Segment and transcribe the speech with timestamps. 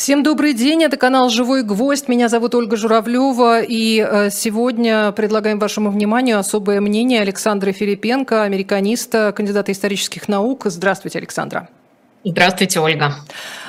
[0.00, 5.58] Всем добрый день, это канал «Живой гвоздь», меня зовут Ольга Журавлева, и э, сегодня предлагаем
[5.58, 10.62] вашему вниманию особое мнение Александра Филипенко, американиста, кандидата исторических наук.
[10.64, 11.68] Здравствуйте, Александра.
[12.22, 13.14] Здравствуйте, Ольга.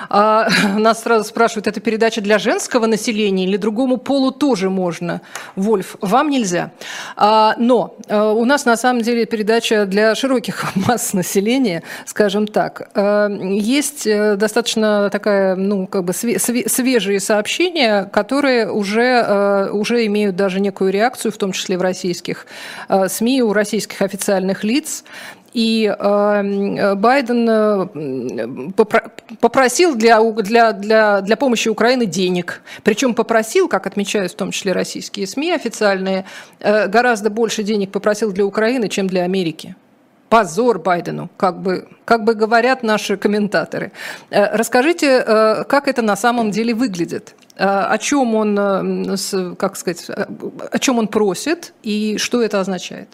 [0.10, 5.22] А, нас сразу спрашивают, это передача для женского населения или другому полу тоже можно?
[5.56, 6.72] Вольф, вам нельзя.
[7.16, 12.92] А, но а, у нас на самом деле передача для широких масс населения, скажем так.
[12.94, 20.36] А, есть э, достаточно такая, ну, как бы свежие сообщения, которые уже, а, уже имеют
[20.36, 22.48] даже некую реакцию, в том числе в российских
[22.90, 25.06] а, СМИ, у российских официальных лиц.
[25.54, 28.72] И э, Байден э,
[29.42, 32.62] попросил для, для, для, для помощи Украины денег.
[32.84, 36.26] Причем попросил, как отмечают в том числе российские СМИ официальные,
[36.60, 39.76] э, гораздо больше денег попросил для Украины, чем для Америки.
[40.30, 43.92] Позор Байдену, как бы, как бы говорят наши комментаторы.
[44.30, 45.22] Расскажите,
[45.68, 47.36] как это на самом деле выглядит?
[47.58, 48.56] О чем он,
[49.58, 53.10] как сказать, о чем он просит и что это означает?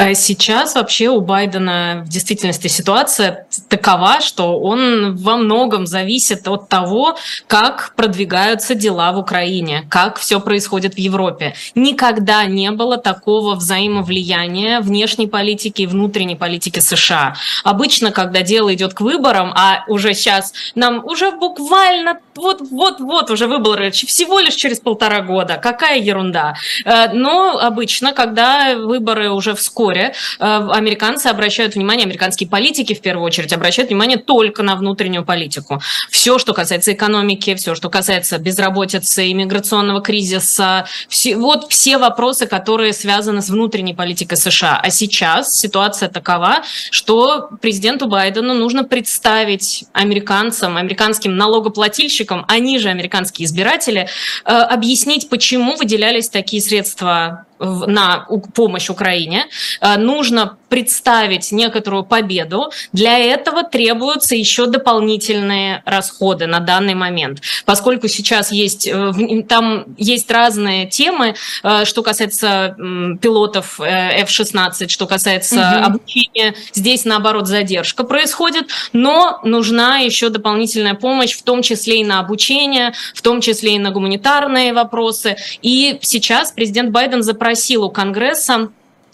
[0.00, 6.70] А сейчас вообще у Байдена в действительности ситуация такова, что он во многом зависит от
[6.70, 11.54] того, как продвигаются дела в Украине, как все происходит в Европе.
[11.74, 17.34] Никогда не было такого взаимовлияния внешней политики и внутренней политики США.
[17.62, 23.90] Обычно, когда дело идет к выборам, а уже сейчас нам уже буквально вот-вот-вот уже выборы
[23.90, 26.54] всего лишь через полтора года, какая ерунда.
[26.86, 33.00] Э, но обычно, когда выборы уже вскоре вскоре э, американцы обращают внимание, американские политики в
[33.00, 35.80] первую очередь обращают внимание только на внутреннюю политику.
[36.10, 42.92] Все, что касается экономики, все, что касается безработицы, иммиграционного кризиса, все, вот все вопросы, которые
[42.92, 44.80] связаны с внутренней политикой США.
[44.82, 53.46] А сейчас ситуация такова, что президенту Байдену нужно представить американцам, американским налогоплательщикам, они же американские
[53.46, 54.08] избиратели,
[54.44, 59.46] э, объяснить, почему выделялись такие средства на помощь Украине,
[59.80, 62.70] э, нужно представить некоторую победу.
[62.92, 67.42] Для этого требуются еще дополнительные расходы на данный момент.
[67.66, 72.76] Поскольку сейчас есть, э, там есть разные темы, э, что касается
[73.20, 75.86] пилотов F-16, что касается угу.
[75.86, 82.20] обучения, здесь наоборот задержка происходит, но нужна еще дополнительная помощь, в том числе и на
[82.20, 85.36] обучение, в том числе и на гуманитарные вопросы.
[85.62, 88.70] И сейчас президент Байден запросил запросил у Конгресса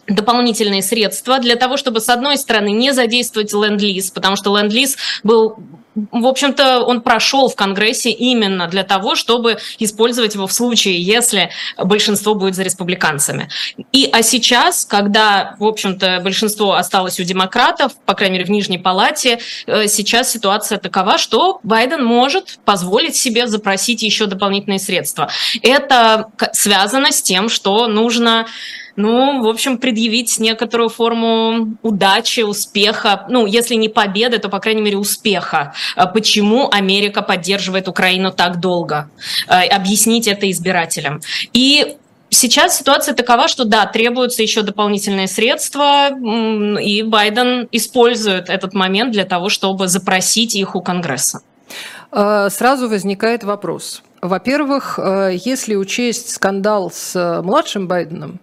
[0.06, 5.56] дополнительные средства для того, чтобы, с одной стороны, не задействовать ленд-лиз, потому что ленд-лиз был
[6.10, 11.50] в общем-то, он прошел в Конгрессе именно для того, чтобы использовать его в случае, если
[11.78, 13.48] большинство будет за республиканцами.
[13.92, 18.78] И, а сейчас, когда, в общем-то, большинство осталось у демократов, по крайней мере, в Нижней
[18.78, 25.30] Палате, э, сейчас ситуация такова, что Байден может позволить себе запросить еще дополнительные средства.
[25.62, 28.46] Это связано с тем, что нужно
[28.96, 34.82] ну, в общем, предъявить некоторую форму удачи, успеха, ну, если не победы, то, по крайней
[34.82, 35.74] мере, успеха.
[35.94, 39.10] А почему Америка поддерживает Украину так долго?
[39.48, 41.20] А, объяснить это избирателям.
[41.52, 41.96] И
[42.28, 49.24] Сейчас ситуация такова, что да, требуются еще дополнительные средства, и Байден использует этот момент для
[49.24, 51.42] того, чтобы запросить их у Конгресса.
[52.10, 54.02] А, сразу возникает вопрос.
[54.20, 58.40] Во-первых, если учесть скандал с младшим Байденом,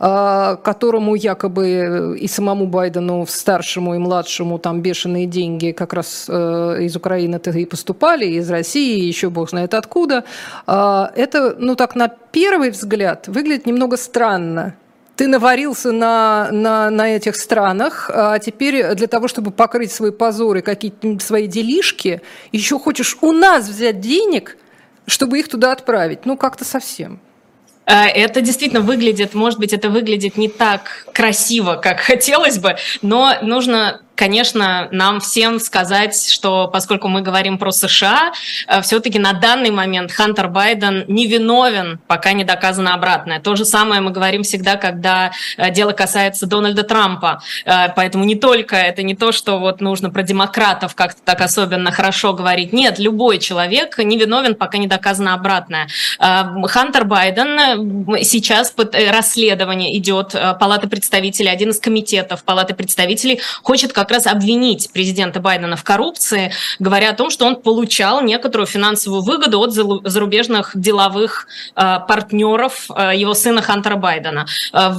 [0.00, 6.96] которому якобы и самому Байдену, старшему и младшему, там бешеные деньги как раз э, из
[6.96, 10.24] Украины-то и поступали, из России, еще бог знает откуда.
[10.66, 14.74] Это, ну так, на первый взгляд выглядит немного странно
[15.20, 20.62] ты наварился на, на, на этих странах, а теперь для того, чтобы покрыть свои позоры,
[20.62, 22.22] какие-то свои делишки,
[22.52, 24.56] еще хочешь у нас взять денег,
[25.06, 26.24] чтобы их туда отправить.
[26.24, 27.20] Ну, как-то совсем.
[27.86, 33.34] Э, это действительно выглядит, может быть, это выглядит не так красиво, как хотелось бы, но
[33.42, 38.32] нужно конечно, нам всем сказать, что поскольку мы говорим про США,
[38.66, 43.40] э, все-таки на данный момент Хантер Байден невиновен, пока не доказано обратное.
[43.40, 47.40] То же самое мы говорим всегда, когда э, дело касается Дональда Трампа.
[47.64, 51.90] Э, поэтому не только это не то, что вот нужно про демократов как-то так особенно
[51.90, 52.74] хорошо говорить.
[52.74, 55.88] Нет, любой человек невиновен, пока не доказано обратное.
[56.18, 64.16] Хантер Байден сейчас расследование идет Палаты представителей, один из комитетов Палаты представителей хочет как как
[64.16, 69.60] раз обвинить президента Байдена в коррупции, говоря о том, что он получал некоторую финансовую выгоду
[69.60, 71.46] от зарубежных деловых
[71.76, 74.46] э, партнеров э, его сына Хантера Байдена.
[74.72, 74.90] Э,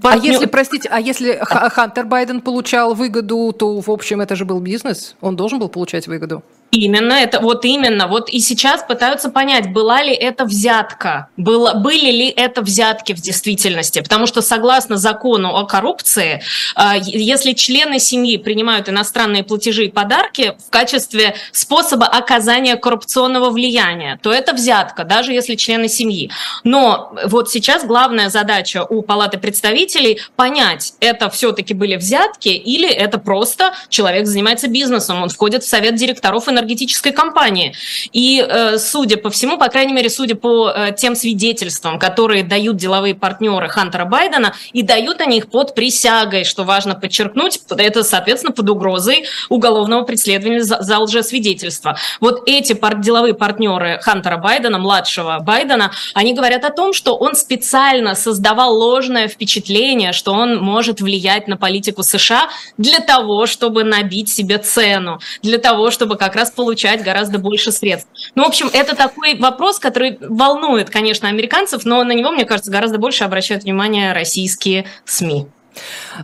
[0.00, 0.02] партнер...
[0.02, 4.60] А если, простите, а если Хантер Байден получал выгоду, то, в общем, это же был
[4.60, 5.14] бизнес?
[5.20, 6.42] Он должен был получать выгоду?
[6.74, 8.06] Именно, это вот именно.
[8.08, 13.20] Вот и сейчас пытаются понять, была ли это взятка, было, были ли это взятки в
[13.20, 14.00] действительности.
[14.00, 16.42] Потому что согласно закону о коррупции,
[16.74, 24.18] а, если члены семьи принимают иностранные платежи и подарки в качестве способа оказания коррупционного влияния,
[24.22, 26.30] то это взятка, даже если члены семьи.
[26.64, 33.18] Но вот сейчас главная задача у Палаты представителей понять, это все-таки были взятки или это
[33.18, 37.74] просто человек занимается бизнесом, он входит в совет директоров и энергетической компании.
[38.12, 42.76] И, э, судя по всему, по крайней мере, судя по э, тем свидетельствам, которые дают
[42.76, 48.52] деловые партнеры Хантера Байдена, и дают они их под присягой, что важно подчеркнуть, это, соответственно,
[48.52, 51.96] под угрозой уголовного преследования за, за лжесвидетельство.
[52.20, 57.34] Вот эти пар деловые партнеры Хантера Байдена, младшего Байдена, они говорят о том, что он
[57.34, 62.48] специально создавал ложное впечатление, что он может влиять на политику США
[62.78, 68.08] для того, чтобы набить себе цену, для того, чтобы как раз получать гораздо больше средств.
[68.34, 72.70] Ну, в общем, это такой вопрос, который волнует, конечно, американцев, но на него, мне кажется,
[72.70, 75.46] гораздо больше обращают внимание российские СМИ.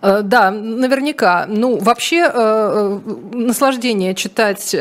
[0.02, 1.46] Э, да, наверняка.
[1.48, 3.00] Ну, вообще, э, э,
[3.32, 4.74] наслаждение читать,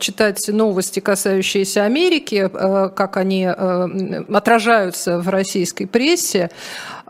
[0.00, 6.50] читать новости, касающиеся Америки, как они отражаются в российской прессе.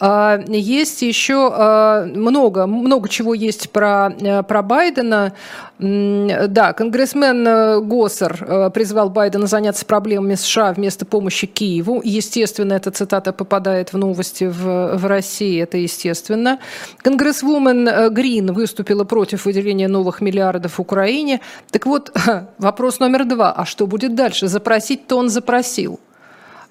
[0.00, 4.10] Есть еще много, много чего есть про,
[4.46, 5.32] про Байдена.
[5.78, 12.00] Да, конгрессмен Госсер призвал Байдена заняться проблемами США вместо помощи Киеву.
[12.04, 16.58] Естественно, эта цитата попадает в новости в, в России, это естественно.
[16.98, 21.40] Конгрессвумен э, Грин выступила против выделения новых миллиардов Украине.
[21.70, 22.12] Так вот,
[22.58, 23.52] вопрос номер два.
[23.52, 24.48] А что будет дальше?
[24.48, 26.00] Запросить-то он запросил.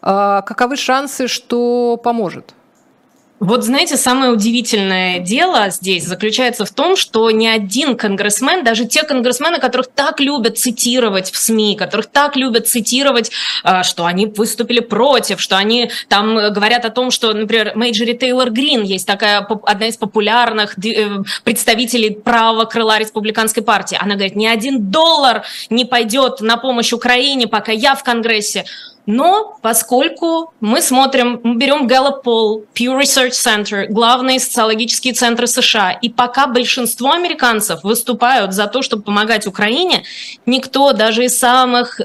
[0.01, 2.53] А каковы шансы, что поможет?
[3.39, 9.03] Вот знаете, самое удивительное дело здесь заключается в том, что ни один конгрессмен, даже те
[9.03, 13.29] конгрессмены, которых так любят цитировать в СМИ, которых так любят цитировать,
[13.63, 18.49] а, что они выступили против, что они там говорят о том, что, например, Марджори Тейлор
[18.49, 23.99] Грин есть такая одна из популярных э, представителей правого крыла республиканской партии.
[24.01, 28.65] Она говорит, ни один доллар не пойдет на помощь Украине, пока я в Конгрессе.
[29.07, 35.91] Но поскольку мы смотрим, мы берем Gallup Poll, Pew Research Center, главные социологические центры США,
[35.93, 40.03] и пока большинство американцев выступают за то, чтобы помогать Украине,
[40.45, 42.01] никто даже из самых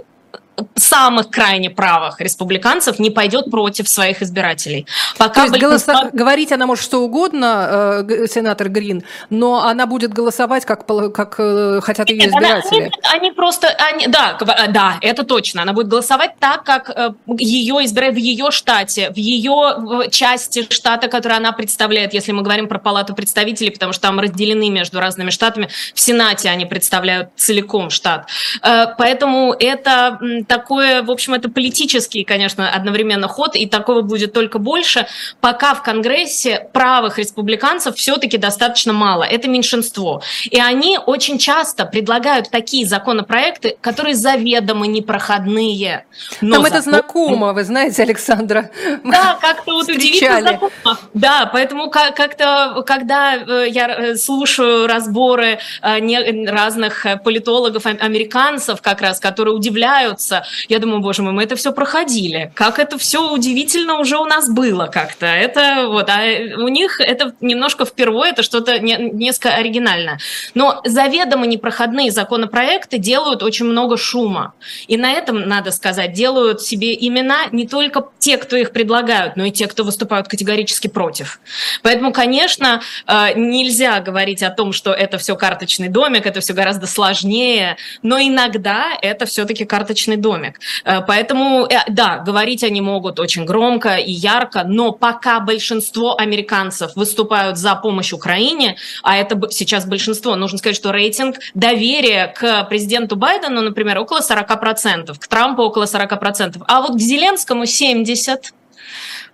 [0.76, 4.86] самых крайне правых республиканцев не пойдет против своих избирателей.
[5.18, 5.94] Пока То есть большинство...
[5.94, 6.10] голоса...
[6.12, 11.80] говорить она может что угодно, э, сенатор Грин, но она будет голосовать, как, как э,
[11.82, 12.84] хотят ее избиратели.
[12.84, 15.62] Она, они, они просто, они, да, э, да, это точно.
[15.62, 21.08] Она будет голосовать так, как э, ее избирают в ее штате, в ее части штата,
[21.08, 25.30] которую она представляет, если мы говорим про палату представителей, потому что там разделены между разными
[25.30, 25.68] штатами.
[25.94, 28.28] В Сенате они представляют целиком штат.
[28.62, 34.58] Э, поэтому это такое, в общем, это политический, конечно, одновременно ход, и такого будет только
[34.58, 35.06] больше,
[35.40, 39.24] пока в Конгрессе правых республиканцев все-таки достаточно мало.
[39.24, 40.22] Это меньшинство.
[40.50, 46.04] И они очень часто предлагают такие законопроекты, которые заведомо непроходные.
[46.40, 46.68] Но Нам за...
[46.68, 48.70] это знакомо, вы знаете, Александра.
[49.04, 50.98] Да, как-то вот удивительно знакомо.
[51.14, 59.20] Да, поэтому как-то, когда э, я э, слушаю разборы э, разных политологов, американцев как раз,
[59.20, 62.52] которые удивляются, кажется, я думаю, боже мой, мы это все проходили.
[62.54, 65.26] Как это все удивительно уже у нас было как-то.
[65.26, 66.22] Это вот, а
[66.58, 70.18] у них это немножко впервые, это что-то не, несколько оригинальное.
[70.54, 74.54] Но заведомо непроходные законопроекты делают очень много шума.
[74.88, 79.44] И на этом, надо сказать, делают себе имена не только те, кто их предлагают, но
[79.44, 81.40] и те, кто выступают категорически против.
[81.82, 86.86] Поэтому, конечно, э, нельзя говорить о том, что это все карточный домик, это все гораздо
[86.86, 90.60] сложнее, но иногда это все-таки карточный домик.
[90.84, 96.96] Э, поэтому, э, да, говорить они могут очень громко и ярко, но пока большинство американцев
[96.96, 103.16] выступают за помощь Украине, а это сейчас большинство, нужно сказать, что рейтинг доверия к президенту
[103.16, 108.52] Байдену, например, около 40%, к Трампу около 40%, а вот к Зеленскому 70%.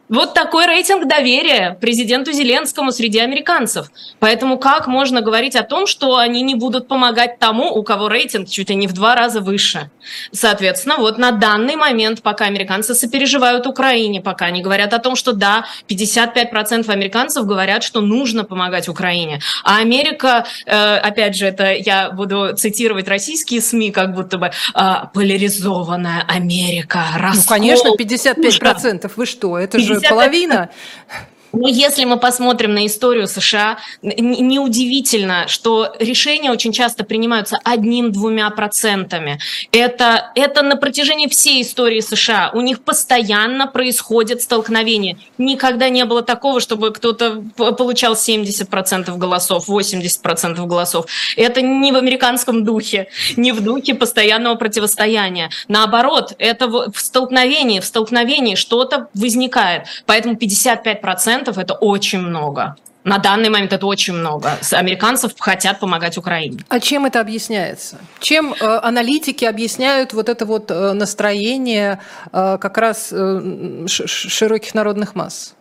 [0.09, 3.91] Вот такой рейтинг доверия президенту Зеленскому среди американцев.
[4.21, 8.49] Поэтому как можно говорить о том, что они не будут помогать тому, у кого рейтинг
[8.49, 9.91] чуть ли не в два раза выше?
[10.33, 15.33] Соответственно, вот на данный момент, пока американцы сопереживают Украине, пока они говорят о том, что
[15.33, 19.41] да, 55% американцев говорят, что нужно помогать Украине.
[19.63, 25.11] А Америка, э, опять же, это я буду цитировать российские СМИ, как будто бы а,
[25.13, 27.43] поляризованная Америка, раскол.
[27.43, 29.11] Ну, конечно, 55%.
[29.15, 29.59] Вы что?
[29.59, 30.71] Это же половина.
[31.53, 39.39] Но если мы посмотрим на историю США, неудивительно, что решения очень часто принимаются одним-двумя процентами.
[39.73, 42.51] Это, это на протяжении всей истории США.
[42.55, 45.19] У них постоянно происходит столкновение.
[45.39, 51.07] Никогда не было такого, чтобы кто-то получал 70% голосов, 80% голосов.
[51.37, 55.51] Это не в американском духе, не в духе постоянного противостояния.
[55.69, 59.87] Наоборот, это в столкновении, в столкновении что-то возникает.
[60.07, 62.77] Поэтому 55% процентов это очень много.
[63.05, 64.59] На данный момент это очень много.
[64.73, 66.59] Американцев хотят помогать Украине.
[66.69, 67.97] А чем это объясняется?
[68.21, 72.01] Чем э, аналитики объясняют вот это вот э, настроение
[72.33, 75.55] э, как раз э, широких народных масс?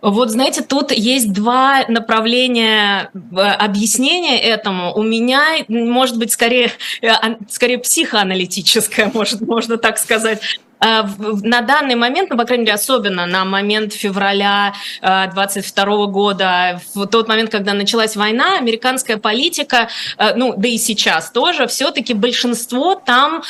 [0.00, 4.94] Вот, знаете, тут есть два направления э, объяснения этому.
[4.94, 6.70] У меня, может быть, скорее,
[7.02, 7.08] э,
[7.48, 10.40] скорее психоаналитическое, может, можно так сказать.
[10.80, 11.02] Э,
[11.42, 17.06] на данный момент, ну, по крайней мере, особенно на момент февраля 22 э, года, в
[17.06, 22.94] тот момент, когда началась война, американская политика, э, ну, да и сейчас тоже, все-таки большинство
[22.94, 23.42] там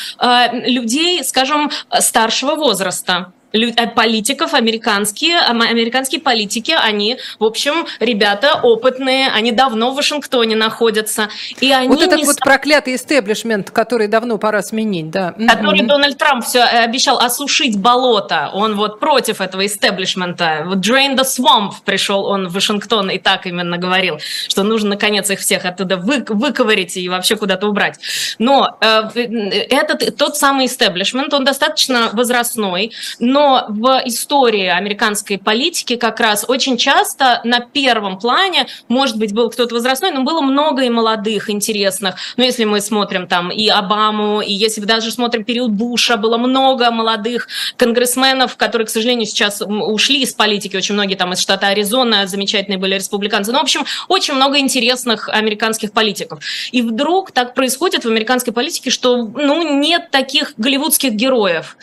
[0.52, 1.70] людей, скажем,
[2.00, 3.32] старшего возраста.
[3.52, 11.28] Э, политиков американские, американские политики, они, в общем, ребята опытные, они давно в Вашингтоне находятся.
[11.60, 12.24] И они вот этот не...
[12.24, 15.32] вот проклятый истеблишмент, который давно пора сменить, да.
[15.32, 15.86] Который mm-hmm.
[15.86, 20.64] Дональд Трамп все э, обещал осушить болото, он вот против этого истеблишмента.
[20.66, 25.30] Вот drain the swamp пришел он в Вашингтон и так именно говорил, что нужно наконец
[25.30, 27.98] их всех оттуда вы, выковырить и вообще куда-то убрать.
[28.38, 29.08] Но э,
[29.70, 36.44] этот, тот самый истеблишмент, он достаточно возрастной, но но в истории американской политики как раз
[36.48, 41.48] очень часто на первом плане, может быть, был кто-то возрастной, но было много и молодых,
[41.48, 42.16] интересных.
[42.36, 46.90] Но если мы смотрим там и Обаму, и если даже смотрим период Буша, было много
[46.90, 52.26] молодых конгрессменов, которые, к сожалению, сейчас ушли из политики, очень многие там из штата Аризона,
[52.26, 53.52] замечательные были республиканцы.
[53.52, 56.42] Ну, в общем, очень много интересных американских политиков.
[56.72, 61.76] И вдруг так происходит в американской политике, что ну, нет таких голливудских героев.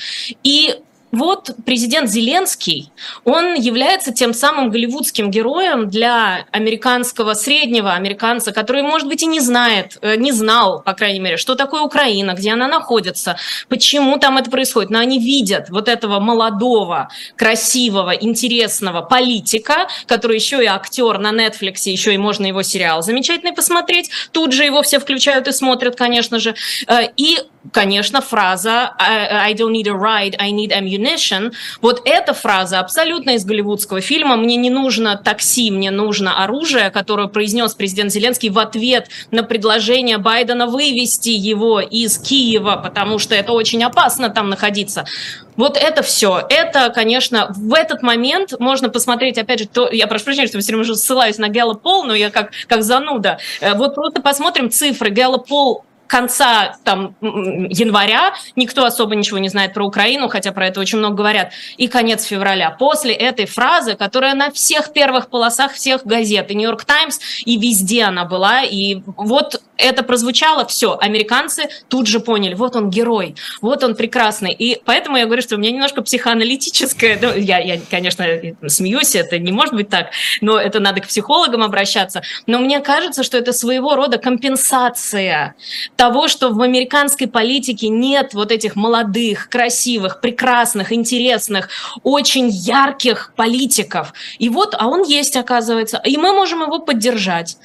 [0.44, 0.76] И
[1.12, 2.92] вот президент Зеленский,
[3.24, 9.40] он является тем самым голливудским героем для американского, среднего американца, который, может быть, и не
[9.40, 13.38] знает, э, не знал, по крайней мере, что такое Украина, где она находится,
[13.70, 14.90] почему там это происходит.
[14.90, 21.90] Но они видят вот этого молодого, красивого, интересного политика, который еще и актер на Netflix,
[21.90, 24.10] еще и можно его сериал замечательный посмотреть.
[24.32, 26.56] Тут же его все включают и смотрят, конечно же.
[26.88, 27.40] Э, и
[27.72, 31.54] конечно, фраза I, don't need a ride, I need ammunition.
[31.82, 34.36] Вот эта фраза абсолютно из голливудского фильма.
[34.36, 40.18] Мне не нужно такси, мне нужно оружие, которое произнес президент Зеленский в ответ на предложение
[40.18, 45.06] Байдена вывести его из Киева, потому что это очень опасно там находиться.
[45.56, 46.46] Вот это все.
[46.50, 50.62] Это, конечно, в этот момент можно посмотреть, опять же, то, я прошу прощения, что я
[50.62, 53.40] все время ссылаюсь на Гэллоп Пол, но я как, как зануда.
[53.62, 55.10] Э, вот просто посмотрим цифры.
[55.10, 60.80] Гэллоп Пол конца там, января никто особо ничего не знает про Украину, хотя про это
[60.80, 62.72] очень много говорят, и конец февраля.
[62.72, 68.04] После этой фразы, которая на всех первых полосах всех газет, и Нью-Йорк Таймс, и везде
[68.04, 73.84] она была, и вот это прозвучало, все, американцы тут же поняли, вот он герой, вот
[73.84, 74.54] он прекрасный.
[74.54, 78.26] И поэтому я говорю, что у меня немножко психоаналитическое, ну, я, я, конечно,
[78.68, 83.24] смеюсь, это не может быть так, но это надо к психологам обращаться, но мне кажется,
[83.24, 85.56] что это своего рода компенсация
[85.96, 91.70] того, что в американской политике нет вот этих молодых, красивых, прекрасных, интересных,
[92.04, 94.14] очень ярких политиков.
[94.38, 97.58] И вот, а он есть, оказывается, и мы можем его поддержать.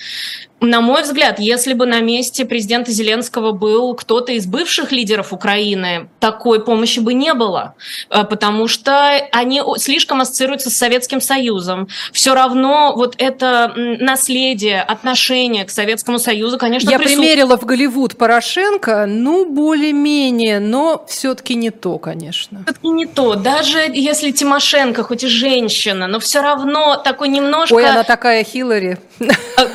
[0.61, 6.09] На мой взгляд, если бы на месте президента Зеленского был кто-то из бывших лидеров Украины,
[6.19, 7.75] такой помощи бы не было,
[8.11, 11.88] э, потому что они слишком ассоциируются с Советским Союзом.
[12.12, 17.31] Все равно вот это наследие, отношение к Советскому Союзу, конечно, Я присутствует.
[17.31, 22.64] примерила в Голливуд Порошенко, ну, более-менее, но все-таки не то, конечно.
[22.67, 23.35] Все-таки не то.
[23.35, 27.75] Даже если Тимошенко, хоть и женщина, но все равно такой немножко...
[27.75, 28.99] Ой, она такая Хиллари.
[29.21, 29.31] Э,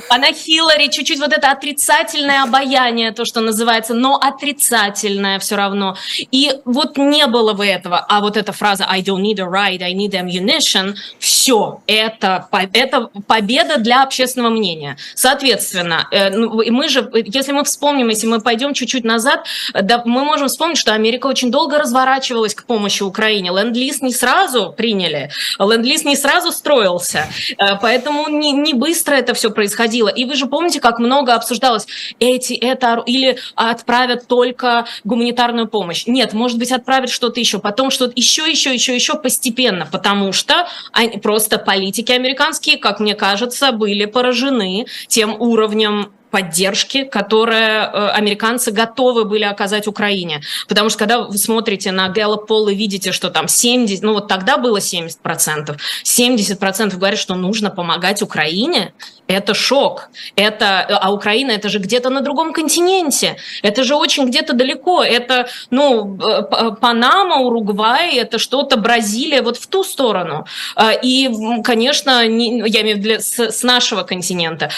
[0.10, 5.96] она Хиллари Хиллари чуть-чуть вот это отрицательное обаяние, то, что называется, но отрицательное все равно.
[6.32, 8.06] И вот не было бы этого.
[8.08, 13.10] А вот эта фраза «I don't need a ride, I need ammunition»– все, это, это
[13.28, 14.98] победа для общественного мнения.
[15.16, 20.24] Соответственно, э, ну, мы же, если мы вспомним, если мы пойдем чуть-чуть назад, да, мы
[20.24, 23.52] можем вспомнить, что Америка очень долго разворачивалась к помощи Украине.
[23.52, 27.28] Ленд-лиз не сразу приняли, ленд-лиз не сразу строился,
[27.58, 30.10] э, поэтому не, не быстро это все происходило.
[30.10, 31.86] И вы же помните, помните, как много обсуждалось
[32.20, 36.08] эти, это, или отправят только гуманитарную помощь?
[36.08, 40.68] Нет, может быть, отправят что-то еще, потом что-то еще, еще, еще, еще постепенно, потому что
[40.92, 48.72] они, просто политики американские, как мне кажется, были поражены тем уровнем поддержки, которое э, американцы
[48.72, 50.42] готовы были оказать Украине.
[50.68, 54.28] Потому что когда вы смотрите на Gallup Poll и видите, что там 70, ну вот
[54.28, 58.94] тогда было 70%, 70% говорят, что нужно помогать Украине,
[59.28, 60.10] это шок.
[60.36, 63.38] Это, а Украина это же где-то на другом континенте.
[63.64, 65.04] Это же очень где-то далеко.
[65.04, 70.46] Это, ну, э, Панама, Уругвай, это что-то Бразилия, вот в ту сторону.
[70.76, 71.30] А, и,
[71.64, 74.70] конечно, не, я имею в виду с, с нашего континента.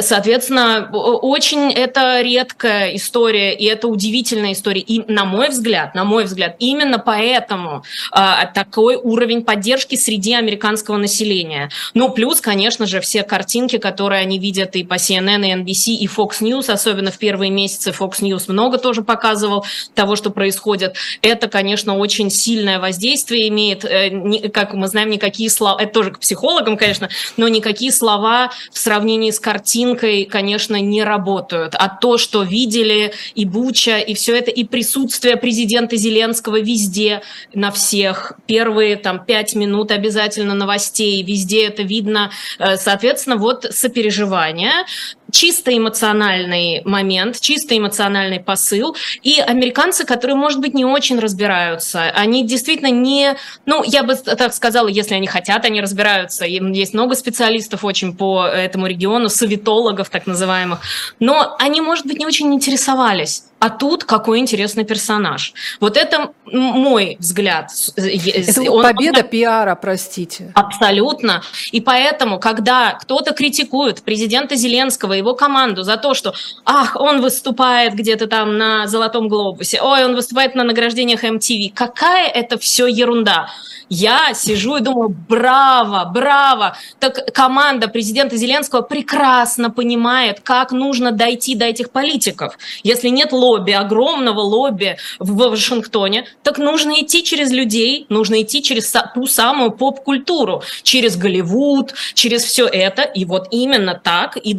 [0.00, 4.80] Соответственно, очень это редкая история, и это удивительная история.
[4.80, 7.82] И, на мой взгляд, на мой взгляд, именно поэтому
[8.12, 11.70] а, такой уровень поддержки среди американского населения.
[11.94, 15.92] Ну, плюс, конечно же, все картинки, которые которые они видят и по CNN, и NBC,
[15.94, 20.96] и Fox News, особенно в первые месяцы Fox News много тоже показывал того, что происходит.
[21.22, 26.18] Это, конечно, очень сильное воздействие имеет, э, как мы знаем, никакие слова, это тоже к
[26.18, 31.74] психологам, конечно, но никакие слова в сравнении с картинкой, конечно, не работают.
[31.74, 37.22] А то, что видели и Буча, и все это, и присутствие президента Зеленского везде,
[37.54, 42.30] на всех, первые там пять минут обязательно новостей, везде это видно.
[42.58, 44.84] Э, соответственно, вот с сопереживания,
[45.30, 48.96] чисто эмоциональный момент, чисто эмоциональный посыл.
[49.22, 54.54] И американцы, которые, может быть, не очень разбираются, они действительно не, ну, я бы так
[54.54, 56.44] сказала, если они хотят, они разбираются.
[56.46, 60.80] Есть много специалистов очень по этому региону, советологов так называемых,
[61.20, 63.44] но они, может быть, не очень интересовались.
[63.58, 65.54] А тут какой интересный персонаж.
[65.80, 67.70] Вот это мой взгляд.
[67.96, 69.28] Это Он, победа он...
[69.28, 70.52] пиара, простите.
[70.54, 71.42] Абсолютно.
[71.72, 77.94] И поэтому, когда кто-то критикует президента Зеленского, его команду за то, что, ах, он выступает
[77.94, 83.48] где-то там на Золотом Глобусе, ой, он выступает на награждениях MTV, какая это все ерунда.
[83.88, 86.76] Я сижу и думаю, браво, браво.
[86.98, 92.58] Так команда президента Зеленского прекрасно понимает, как нужно дойти до этих политиков.
[92.82, 98.92] Если нет лобби, огромного лобби в Вашингтоне, так нужно идти через людей, нужно идти через
[99.14, 103.02] ту самую поп-культуру, через Голливуд, через все это.
[103.02, 104.52] И вот именно так и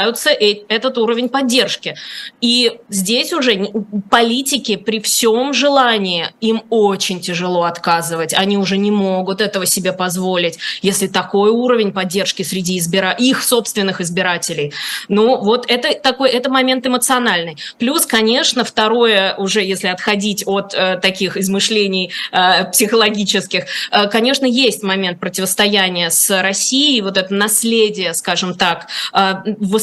[0.00, 1.94] достигаются э, этот уровень поддержки.
[2.40, 3.70] И здесь уже
[4.10, 8.34] политики при всем желании, им очень тяжело отказывать.
[8.34, 13.12] Они уже не могут этого себе позволить, если такой уровень поддержки среди избира...
[13.12, 14.72] их собственных избирателей.
[15.08, 17.56] Ну, вот это такой, это момент эмоциональный.
[17.78, 24.82] Плюс, конечно, второе, уже если отходить от э, таких измышлений э, психологических, э, конечно, есть
[24.82, 29.34] момент противостояния с Россией, вот это наследие, скажем так, э,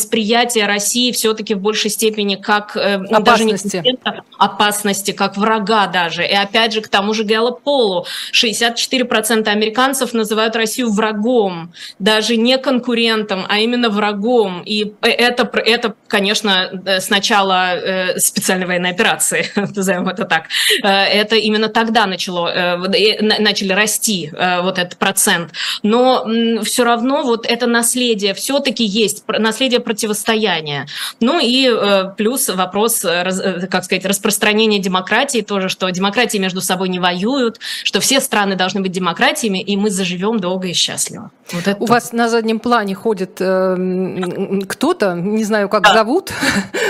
[0.07, 3.77] восприятие России все-таки в большей степени как э, опасности.
[3.77, 3.99] даже не
[4.37, 6.25] опасности, как врага даже.
[6.25, 12.57] И опять же, к тому же Галополу 60 54% американцев называют Россию врагом, даже не
[12.57, 14.61] конкурентом, а именно врагом.
[14.65, 20.45] И это, это конечно, э, с начала э, специальной военной операции, назовем это так.
[20.83, 22.77] Э, это именно тогда начало,
[23.21, 25.51] начали расти вот этот процент.
[25.83, 26.25] Но
[26.63, 30.85] все равно вот это наследие все-таки есть, наследие противостояния.
[31.19, 31.71] Ну и
[32.17, 38.21] плюс вопрос, как сказать, распространения демократии тоже, что демократии между собой не воюют, что все
[38.21, 41.31] страны должны быть демократиями, и мы заживем долго и счастливо.
[41.51, 45.93] Вот это У вас на заднем плане ходит э, кто-то, не знаю, как да.
[45.93, 46.31] зовут.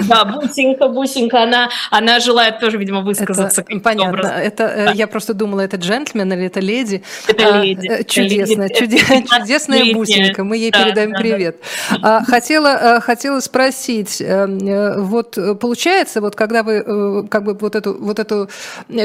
[0.08, 3.62] Да, Бусинка, Бусинка, она, она желает тоже, видимо, высказаться.
[3.68, 4.20] Это, понятно.
[4.20, 4.38] Образом.
[4.38, 4.92] Это, э, да.
[4.92, 7.04] Я просто думала, это джентльмен или это леди.
[7.28, 7.88] Это а, леди.
[7.88, 11.58] А, чудесная, чудесная Бусинка, мы ей да, передаем да, привет.
[12.00, 12.24] Да.
[12.28, 18.50] Хотела, хотела спросить, э, вот получается, вот когда вы как бы вот эту, вот эту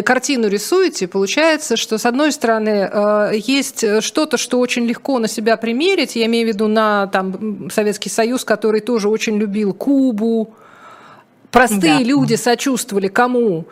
[0.05, 5.57] картину рисуете, получается, что с одной стороны э, есть что-то, что очень легко на себя
[5.57, 6.17] примерить.
[6.17, 10.55] Я имею в виду на там, Советский Союз, который тоже очень любил Кубу.
[11.51, 12.03] Простые да.
[12.03, 13.67] люди сочувствовали кому?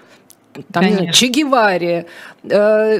[0.72, 1.12] Там, Конечно.
[1.12, 2.06] Че Геваре,
[2.42, 2.98] э,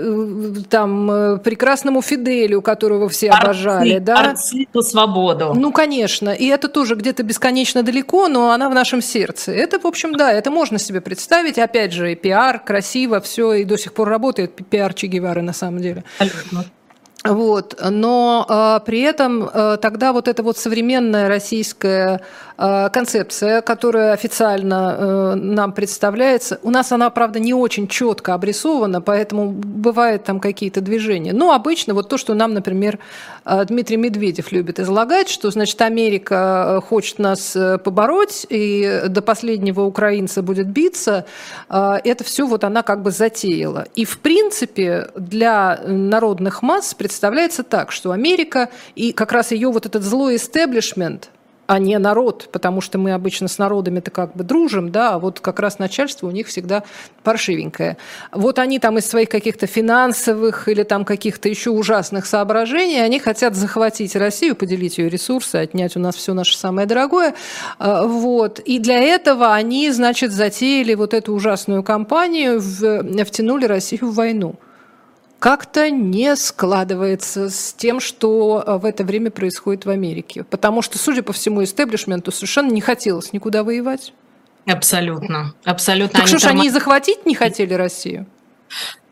[0.69, 3.99] там, э, прекрасному Фиделю, которого все Арци, обожали.
[3.99, 4.31] Да?
[4.31, 5.53] Арциту свободу.
[5.55, 6.31] Ну, конечно.
[6.31, 9.53] И это тоже где-то бесконечно далеко, но она в нашем сердце.
[9.53, 11.59] Это, в общем, да, это можно себе представить.
[11.59, 15.53] Опять же, и пиар, красиво, все, и до сих пор работает пиар Че Гевары на
[15.53, 16.05] самом деле.
[16.19, 16.65] Абсолютно.
[17.25, 17.79] Вот.
[17.83, 22.23] Но э, при этом э, тогда вот эта вот современная российская
[22.57, 29.03] э, концепция, которая официально э, нам представляется, у нас она, правда, не очень четко обрисована,
[29.03, 31.35] поэтому бывают там какие-то движения.
[31.35, 32.99] Но обычно вот то, что нам, например,
[33.45, 39.21] э, Дмитрий Медведев любит излагать, что, значит, Америка э, хочет нас э, побороть, и до
[39.21, 41.27] последнего украинца будет биться,
[41.69, 43.89] э, это все вот она как бы затеяла.
[43.95, 49.85] И, в принципе, для народных масс представляется так, что Америка и как раз ее вот
[49.85, 51.31] этот злой истеблишмент,
[51.67, 55.41] а не народ, потому что мы обычно с народами-то как бы дружим, да, а вот
[55.41, 56.85] как раз начальство у них всегда
[57.25, 57.97] паршивенькое.
[58.31, 63.57] Вот они там из своих каких-то финансовых или там каких-то еще ужасных соображений, они хотят
[63.57, 67.35] захватить Россию, поделить ее ресурсы, отнять у нас все наше самое дорогое,
[67.81, 68.61] а, вот.
[68.61, 74.55] И для этого они, значит, затеяли вот эту ужасную кампанию, втянули Россию в войну
[75.41, 80.45] как-то не складывается с тем, что э, в это время происходит в Америке.
[80.45, 84.13] Потому что, судя по всему, истеблишменту совершенно не хотелось никуда воевать.
[84.67, 86.21] Абсолютно, абсолютно.
[86.21, 88.27] Так они что ж, они и захватить не хотели Россию?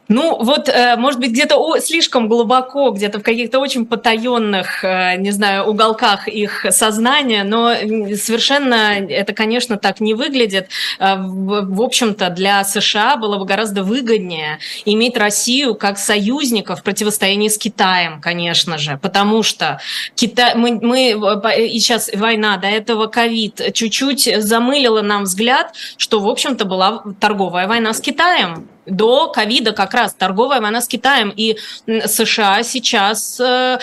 [0.09, 5.31] Ну, вот, э, может быть, где-то слишком глубоко, где-то в каких-то очень потаенных, э, не
[5.33, 7.75] знаю, уголках их сознания, но
[8.17, 10.71] совершенно это, конечно, так не выглядит.
[10.99, 17.49] Э, в общем-то, для США было бы гораздо выгоднее иметь Россию как союзника в противостоянии
[17.49, 19.79] с Китаем, конечно же, потому что
[20.15, 21.11] Китай, мы, мы
[21.59, 27.69] и сейчас война, до этого ковид, чуть-чуть замылила нам взгляд, что, в общем-то, была торговая
[27.69, 31.33] война с Китаем до ковида как раз торговая война с Китаем.
[31.37, 33.79] И США сейчас э,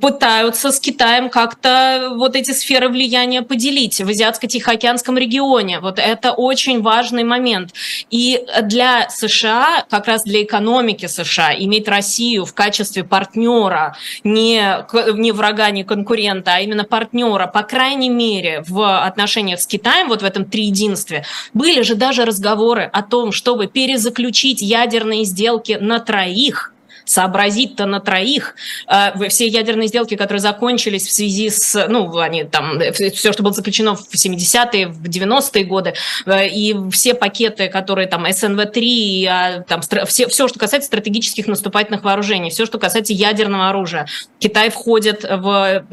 [0.00, 5.80] пытаются с Китаем как-то вот эти сферы влияния поделить в Азиатско-Тихоокеанском регионе.
[5.80, 7.70] Вот это очень важный момент.
[8.10, 15.32] И для США, как раз для экономики США, иметь Россию в качестве партнера, не, не
[15.32, 20.24] врага, не конкурента, а именно партнера, по крайней мере, в отношениях с Китаем, вот в
[20.24, 26.72] этом триединстве, были же даже разговоры о том, чтобы перезаключить заключить ядерные сделки на троих,
[27.04, 28.54] сообразить-то на троих.
[28.88, 33.52] Э, все ядерные сделки, которые закончились в связи с, ну, они там, все, что было
[33.52, 35.94] заключено в 70-е, в 90-е годы,
[36.26, 42.04] э, и все пакеты, которые там СНВ-3, а, там, все, все, что касается стратегических наступательных
[42.04, 44.06] вооружений, все, что касается ядерного оружия.
[44.38, 45.84] Китай входит в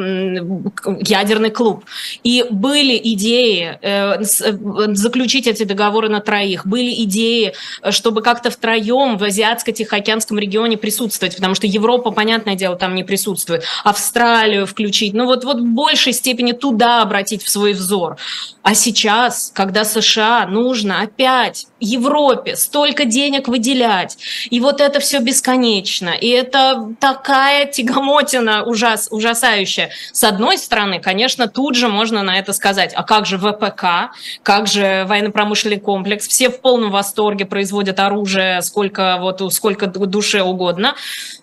[1.02, 1.86] ядерный клуб.
[2.24, 7.54] И были идеи э, заключить эти договоры на троих, были идеи,
[7.89, 13.03] чтобы как-то втроем в Азиатско-Тихоокеанском регионе присутствовать присутствовать, потому что Европа, понятное дело, там не
[13.03, 13.63] присутствует.
[13.83, 18.17] Австралию включить, ну вот, вот в большей степени туда обратить в свой взор.
[18.63, 24.17] А сейчас, когда США нужно опять Европе столько денег выделять,
[24.51, 29.89] и вот это все бесконечно, и это такая тягомотина ужас, ужасающая.
[30.13, 34.67] С одной стороны, конечно, тут же можно на это сказать, а как же ВПК, как
[34.67, 40.90] же военно-промышленный комплекс, все в полном восторге производят оружие, сколько, вот, сколько душе угодно,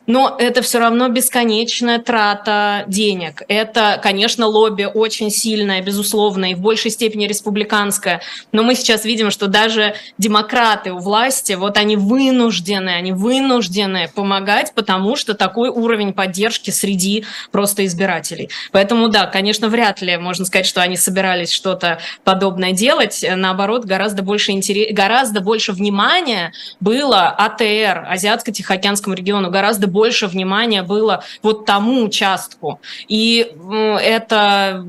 [0.09, 3.43] но это все равно бесконечная трата денег.
[3.47, 8.23] Это, конечно, лобби очень сильное, безусловно, и в большей степени республиканское.
[8.51, 14.73] Но мы сейчас видим, что даже демократы у власти, вот они вынуждены, они вынуждены помогать,
[14.75, 18.49] потому что такой уровень поддержки среди просто избирателей.
[18.73, 23.23] Поэтому, да, конечно, вряд ли можно сказать, что они собирались что-то подобное делать.
[23.37, 31.23] Наоборот, гораздо больше, интерес, гораздо больше внимания было АТР, Азиатско-Тихоокеанскому региону, гораздо больше внимания было
[31.43, 32.81] вот тому участку.
[33.09, 33.53] И
[34.01, 34.85] это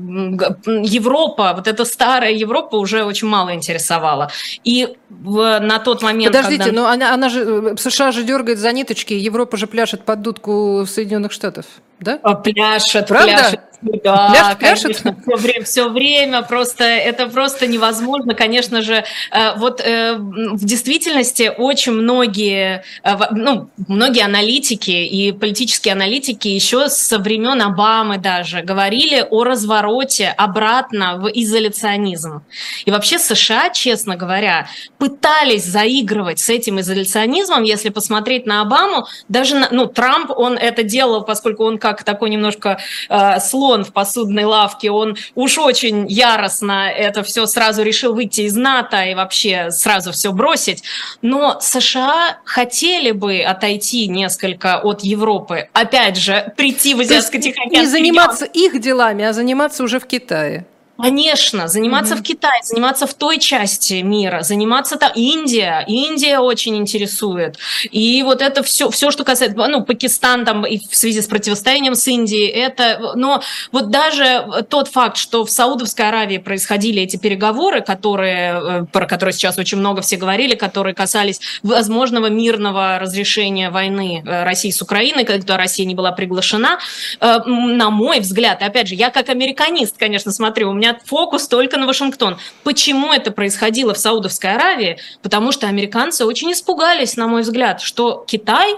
[0.66, 4.30] Европа, вот эта старая Европа уже очень мало интересовала.
[4.64, 6.80] И в, на тот момент, Подождите, когда...
[6.80, 10.86] но она, она же, э, США же дергает за ниточки, Европа же пляшет под дудку
[10.86, 11.66] Соединенных Штатов,
[11.98, 12.18] да?
[12.18, 13.32] Пляшет, Правда?
[13.32, 19.04] пляшет да, пляшет, конечно, все время, все время просто это просто невозможно, конечно же.
[19.30, 22.84] Э, вот э, в действительности очень многие,
[23.30, 31.16] ну, многие аналитики и политические аналитики еще со времен Обамы даже говорили о развороте обратно
[31.16, 32.42] в изоляционизм.
[32.84, 34.68] И вообще США, честно говоря,
[35.00, 40.82] пытались заигрывать с этим изоляционизмом, если посмотреть на Обаму, даже на, ну Трамп он это
[40.82, 46.90] делал, поскольку он как такой немножко э, слон в посудной лавке, он уж очень яростно
[46.90, 50.82] это все сразу решил выйти из НАТО и вообще сразу все бросить.
[51.22, 58.44] Но США хотели бы отойти несколько от Европы, опять же, прийти в Азиатско-Тихоокеанский Не заниматься
[58.44, 60.66] их делами, а заниматься уже в Китае.
[61.02, 62.18] Конечно, заниматься mm-hmm.
[62.18, 67.58] в Китае, заниматься в той части мира, заниматься там Индия, Индия очень интересует.
[67.90, 71.94] И вот это все, все, что касается, ну, Пакистан там и в связи с противостоянием
[71.94, 77.80] с Индией, это, но вот даже тот факт, что в Саудовской Аравии происходили эти переговоры,
[77.80, 84.22] которые, э, про которые сейчас очень много все говорили, которые касались возможного мирного разрешения войны
[84.24, 86.78] э, России с Украиной, когда Россия не была приглашена,
[87.20, 91.78] э, на мой взгляд, опять же, я как американист, конечно, смотрю, у меня фокус только
[91.78, 92.38] на Вашингтон.
[92.64, 94.98] Почему это происходило в Саудовской Аравии?
[95.22, 98.74] Потому что американцы очень испугались, на мой взгляд, что Китай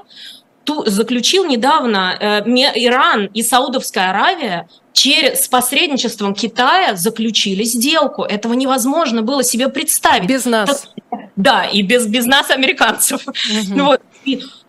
[0.87, 2.41] заключил недавно э,
[2.77, 8.23] Иран и Саудовская Аравия через, с посредничеством Китая заключили сделку.
[8.23, 10.29] Этого невозможно было себе представить.
[10.29, 10.89] Без нас.
[11.37, 13.27] Да, и без, без нас, американцев.
[13.27, 13.85] Угу.
[13.85, 14.01] Вот.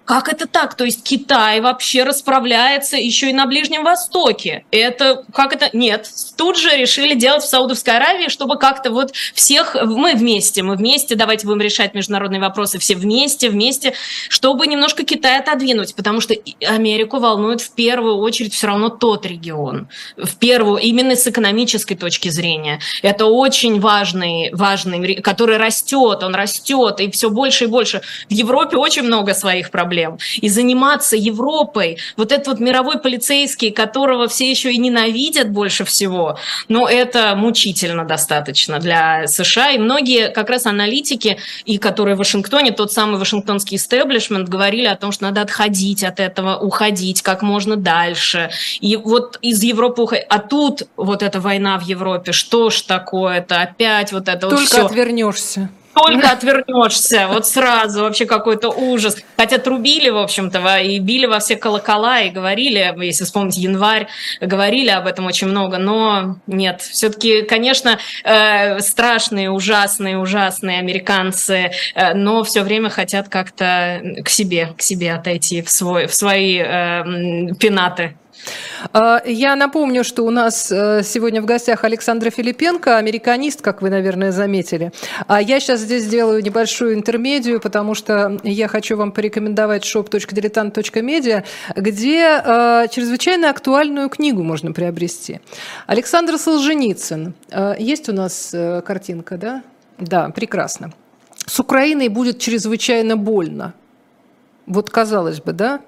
[0.05, 0.75] Как это так?
[0.75, 4.65] То есть Китай вообще расправляется еще и на Ближнем Востоке.
[4.69, 5.69] Это как это?
[5.71, 6.09] Нет.
[6.35, 11.15] Тут же решили делать в Саудовской Аравии, чтобы как-то вот всех мы вместе, мы вместе,
[11.15, 13.93] давайте будем решать международные вопросы все вместе, вместе,
[14.27, 16.35] чтобы немножко Китай отодвинуть, потому что
[16.65, 19.87] Америку волнует в первую очередь все равно тот регион,
[20.17, 22.79] в первую именно с экономической точки зрения.
[23.03, 28.01] Это очень важный, важный, который растет, он растет и все больше и больше.
[28.29, 30.17] В Европе очень много своих проблем проблем.
[30.41, 36.37] И заниматься Европой, вот этот вот мировой полицейский, которого все еще и ненавидят больше всего,
[36.67, 39.71] ну, это мучительно достаточно для США.
[39.71, 44.95] И многие как раз аналитики, и которые в Вашингтоне, тот самый вашингтонский истеблишмент, говорили о
[44.95, 48.49] том, что надо отходить от этого, уходить как можно дальше.
[48.81, 50.25] И вот из Европы уходить.
[50.29, 53.61] А тут вот эта война в Европе, что ж такое-то?
[53.61, 54.85] Опять вот это Только вот все.
[54.85, 59.17] отвернешься только отвернешься, вот сразу вообще какой-то ужас.
[59.37, 64.07] Хотя трубили, в общем-то, и били во все колокола, и говорили, если вспомнить январь,
[64.41, 72.13] говорили об этом очень много, но нет, все-таки, конечно, э, страшные, ужасные, ужасные американцы, э,
[72.13, 77.03] но все время хотят как-то к себе, к себе отойти в, свой, в свои э,
[77.59, 78.15] пенаты.
[78.91, 83.89] А, я напомню, что у нас э, сегодня в гостях Александра Филипенко, американист, как вы,
[83.89, 84.91] наверное, заметили.
[85.27, 91.43] А я сейчас здесь сделаю небольшую интермедию, потому что я хочу вам порекомендовать shop.diletant.media,
[91.75, 95.39] где э, чрезвычайно актуальную книгу можно приобрести.
[95.87, 97.33] Александр Солженицын.
[97.51, 98.53] Э, есть у нас
[98.85, 99.63] картинка, да?
[99.97, 100.91] Да, прекрасно.
[101.45, 103.73] С Украиной будет чрезвычайно больно.
[104.65, 105.81] Вот казалось бы, да?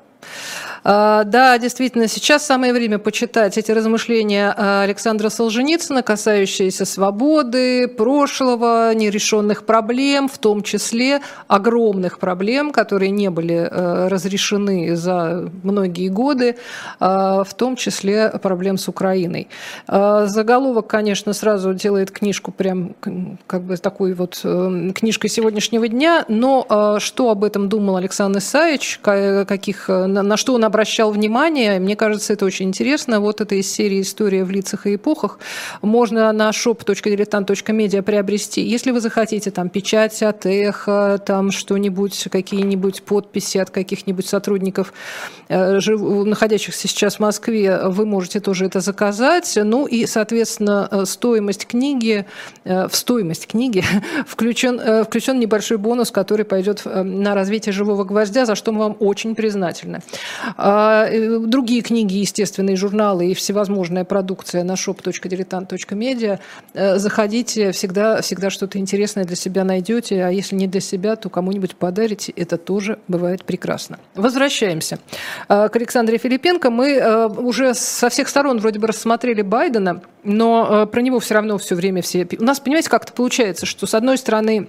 [0.88, 9.66] А, да, действительно, сейчас самое время почитать эти размышления Александра Солженицына, касающиеся свободы, прошлого, нерешенных
[9.66, 16.58] проблем, в том числе огромных проблем, которые не были э, разрешены за многие годы,
[17.00, 19.48] а, в том числе проблем с Украиной.
[19.88, 22.94] А, заголовок, конечно, сразу делает книжку прям
[23.48, 29.00] как бы такой вот э, книжкой сегодняшнего дня, но что об этом думал Александр Исаевич,
[29.02, 31.80] каких, на что он обращал внимание.
[31.80, 33.22] Мне кажется, это очень интересно.
[33.22, 35.40] Вот это из серии «История в лицах и эпохах».
[35.82, 38.62] Можно на shop.diletant.media приобрести.
[38.62, 44.92] Если вы захотите, там, печать от эхо, там что-нибудь, какие-нибудь подписи от каких-нибудь сотрудников,
[45.48, 49.58] э, находящихся сейчас в Москве, вы можете тоже это заказать.
[49.64, 52.26] Ну и, соответственно, э, стоимость книги,
[52.66, 53.82] э, в стоимость книги
[54.28, 59.36] включен, включен небольшой бонус, который пойдет на развитие живого гвоздя, за что мы вам очень
[59.36, 60.02] признательны.
[60.68, 66.40] А, э, другие книги, естественные журналы и всевозможная продукция на shop.diletant.media.
[66.74, 71.30] Э, заходите, всегда, всегда что-то интересное для себя найдете, а если не для себя, то
[71.30, 72.34] кому-нибудь подарите.
[72.36, 74.00] Это тоже бывает прекрасно.
[74.16, 74.98] Возвращаемся
[75.50, 76.72] э, к Александре Филипенко.
[76.72, 81.76] Мы уже со всех сторон вроде бы рассмотрели Байдена, но про него все равно все
[81.76, 82.28] время все...
[82.40, 84.68] У нас, понимаете, как-то получается, что с одной стороны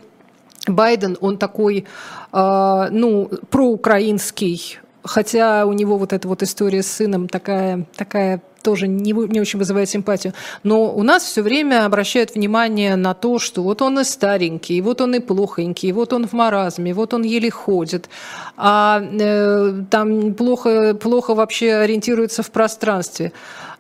[0.67, 1.87] Байден, он такой,
[2.33, 9.13] ну, проукраинский хотя у него вот эта вот история с сыном такая, такая тоже не,
[9.13, 10.33] не очень вызывает симпатию.
[10.65, 15.01] Но у нас все время обращают внимание на то, что вот он и старенький, вот
[15.01, 18.09] он и плохонький, вот он в маразме, вот он еле ходит,
[18.57, 23.33] а э, там плохо, плохо вообще ориентируется в пространстве.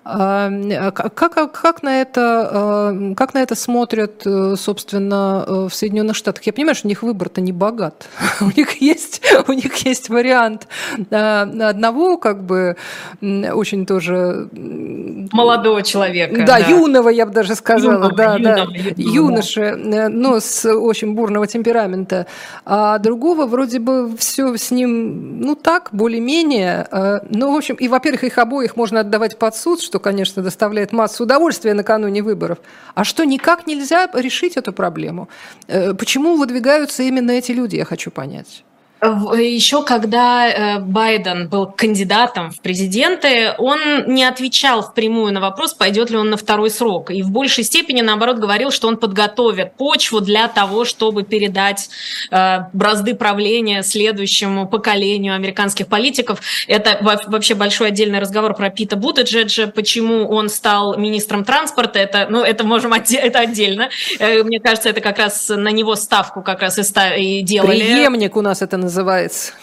[0.08, 6.14] А, как, как, на это, а, как на это смотрят, э, собственно, э, в Соединенных
[6.14, 6.44] Штатах?
[6.44, 8.06] Я понимаю, что у них выбор-то не богат.
[8.40, 10.68] у, них есть, у них есть вариант
[11.10, 12.76] а, одного, как бы,
[13.20, 14.48] очень тоже...
[15.32, 16.36] Молодого человека.
[16.46, 16.68] Да, да.
[16.68, 17.94] юного, я бы даже сказала.
[17.94, 18.92] Юного, да, юного, да.
[18.96, 22.26] Юноши, э, но с очень бурного темперамента.
[22.64, 27.22] А другого вроде бы все с ним, ну так, более-менее.
[27.28, 30.92] Ну, в общем, и, во-первых, их обоих можно отдавать под суд, что что, конечно, доставляет
[30.92, 32.58] массу удовольствия накануне выборов,
[32.94, 35.28] а что никак нельзя решить эту проблему.
[35.68, 38.65] Э, почему выдвигаются именно эти люди, я хочу понять.
[39.02, 46.08] Еще когда э, Байден был кандидатом в президенты, он не отвечал впрямую на вопрос, пойдет
[46.08, 47.10] ли он на второй срок.
[47.10, 51.90] И в большей степени, наоборот, говорил, что он подготовит почву для того, чтобы передать
[52.30, 56.40] э, бразды правления следующему поколению американских политиков.
[56.66, 61.98] Это вообще большой отдельный разговор про Пита Бутаджеджа, почему он стал министром транспорта.
[61.98, 63.90] Это, ну, это можем это отдельно.
[64.18, 67.80] Э, мне кажется, это как раз на него ставку как раз и делали.
[67.80, 68.85] Преемник у нас это называется.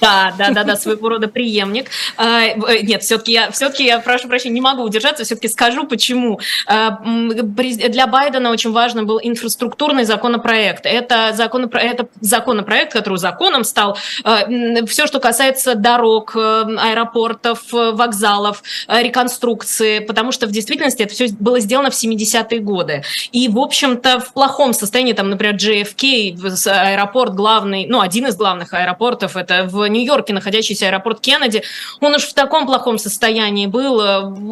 [0.01, 1.89] Да, да, да, да, своего рода преемник.
[2.17, 6.39] А, э, нет, все-таки я, все-таки я прошу прощения, не могу удержаться, все-таки скажу, почему.
[6.67, 10.86] А, для Байдена очень важно был инфраструктурный законопроект.
[10.86, 11.81] Это, законопро...
[11.83, 13.97] это законопроект, который законом стал.
[14.23, 14.47] А,
[14.88, 21.27] все, что касается дорог, э, аэропортов, вокзалов, э, реконструкции, потому что в действительности это все
[21.39, 23.03] было сделано в 70-е годы.
[23.31, 28.73] И, в общем-то, в плохом состоянии, там, например, JFK, аэропорт главный, ну, один из главных
[28.73, 29.36] аэропортов, аэропортов.
[29.36, 31.63] Это в Нью-Йорке находящийся аэропорт Кеннеди.
[32.02, 33.99] Он уж в таком плохом состоянии был.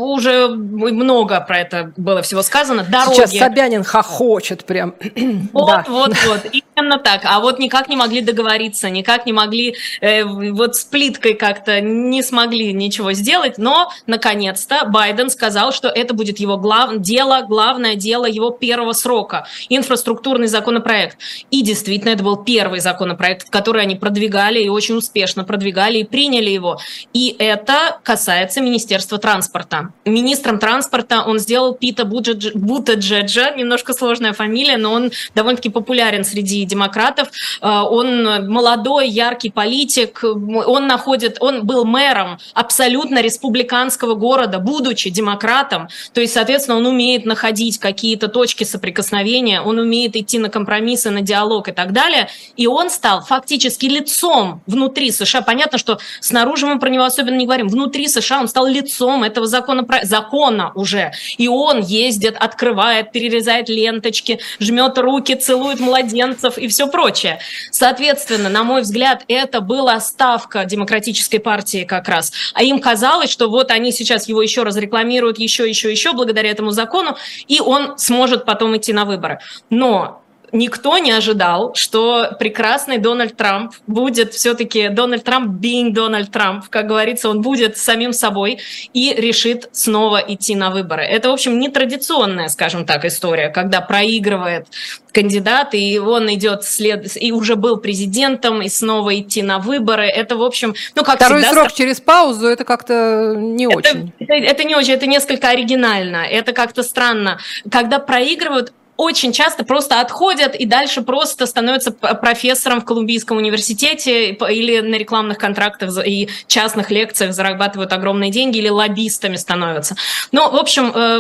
[0.02, 2.84] Уже много про это было всего сказано.
[2.84, 3.16] Дороги.
[3.16, 4.94] Сейчас Собянин хохочет прям.
[5.54, 5.86] Вот, да.
[5.88, 6.42] вот, вот.
[6.52, 7.22] Именно так.
[7.26, 12.24] А вот никак не могли договориться, никак не могли, э, вот с плиткой как-то не
[12.24, 13.58] смогли ничего сделать.
[13.58, 16.98] Но, наконец-то, Байден сказал, что это будет его глав...
[16.98, 19.46] дело, главное дело его первого срока.
[19.70, 21.18] Инфраструктурный законопроект.
[21.50, 26.04] И действительно, это был первый законопроект, который они продвигали продвигали и очень успешно продвигали и
[26.04, 26.78] приняли его.
[27.14, 29.92] И это касается Министерства транспорта.
[30.06, 37.30] Министром транспорта он сделал Пита Бутаджеджа, немножко сложная фамилия, но он довольно-таки популярен среди демократов.
[37.62, 45.88] Э, он молодой, яркий политик, он находит, он был мэром абсолютно республиканского города, будучи демократом,
[46.14, 51.22] то есть, соответственно, он умеет находить какие-то точки соприкосновения, он умеет идти на компромиссы, на
[51.22, 55.42] диалог и так далее, и он стал фактически лицом лицом внутри США.
[55.42, 57.68] Понятно, что снаружи мы про него особенно не говорим.
[57.68, 61.12] Внутри США он стал лицом этого закона, закона уже.
[61.38, 67.40] И он ездит, открывает, перерезает ленточки, жмет руки, целует младенцев и все прочее.
[67.72, 72.32] Соответственно, на мой взгляд, это была ставка демократической партии как раз.
[72.54, 76.50] А им казалось, что вот они сейчас его еще раз рекламируют, еще, еще, еще, благодаря
[76.52, 79.40] этому закону, и он сможет потом идти на выборы.
[79.70, 80.21] Но
[80.52, 86.88] никто не ожидал, что прекрасный Дональд Трамп будет все-таки Дональд Трамп being Дональд Трамп, как
[86.88, 88.60] говорится, он будет самим собой
[88.94, 91.04] и решит снова идти на выборы.
[91.04, 94.68] Это, в общем, нетрадиционная, скажем так, история, когда проигрывает
[95.12, 97.06] кандидат, и он идет след...
[97.22, 100.06] и уже был президентом, и снова идти на выборы.
[100.06, 101.54] Это, в общем, ну, как Второй всегда...
[101.54, 104.14] срок через паузу, это как-то не это, очень.
[104.20, 107.40] Это, это не очень, это несколько оригинально, это как-то странно.
[107.70, 114.80] Когда проигрывают, очень часто просто отходят и дальше просто становятся профессором в Колумбийском университете или
[114.80, 119.96] на рекламных контрактах и частных лекциях зарабатывают огромные деньги или лоббистами становятся.
[120.32, 121.20] Но, в общем, э,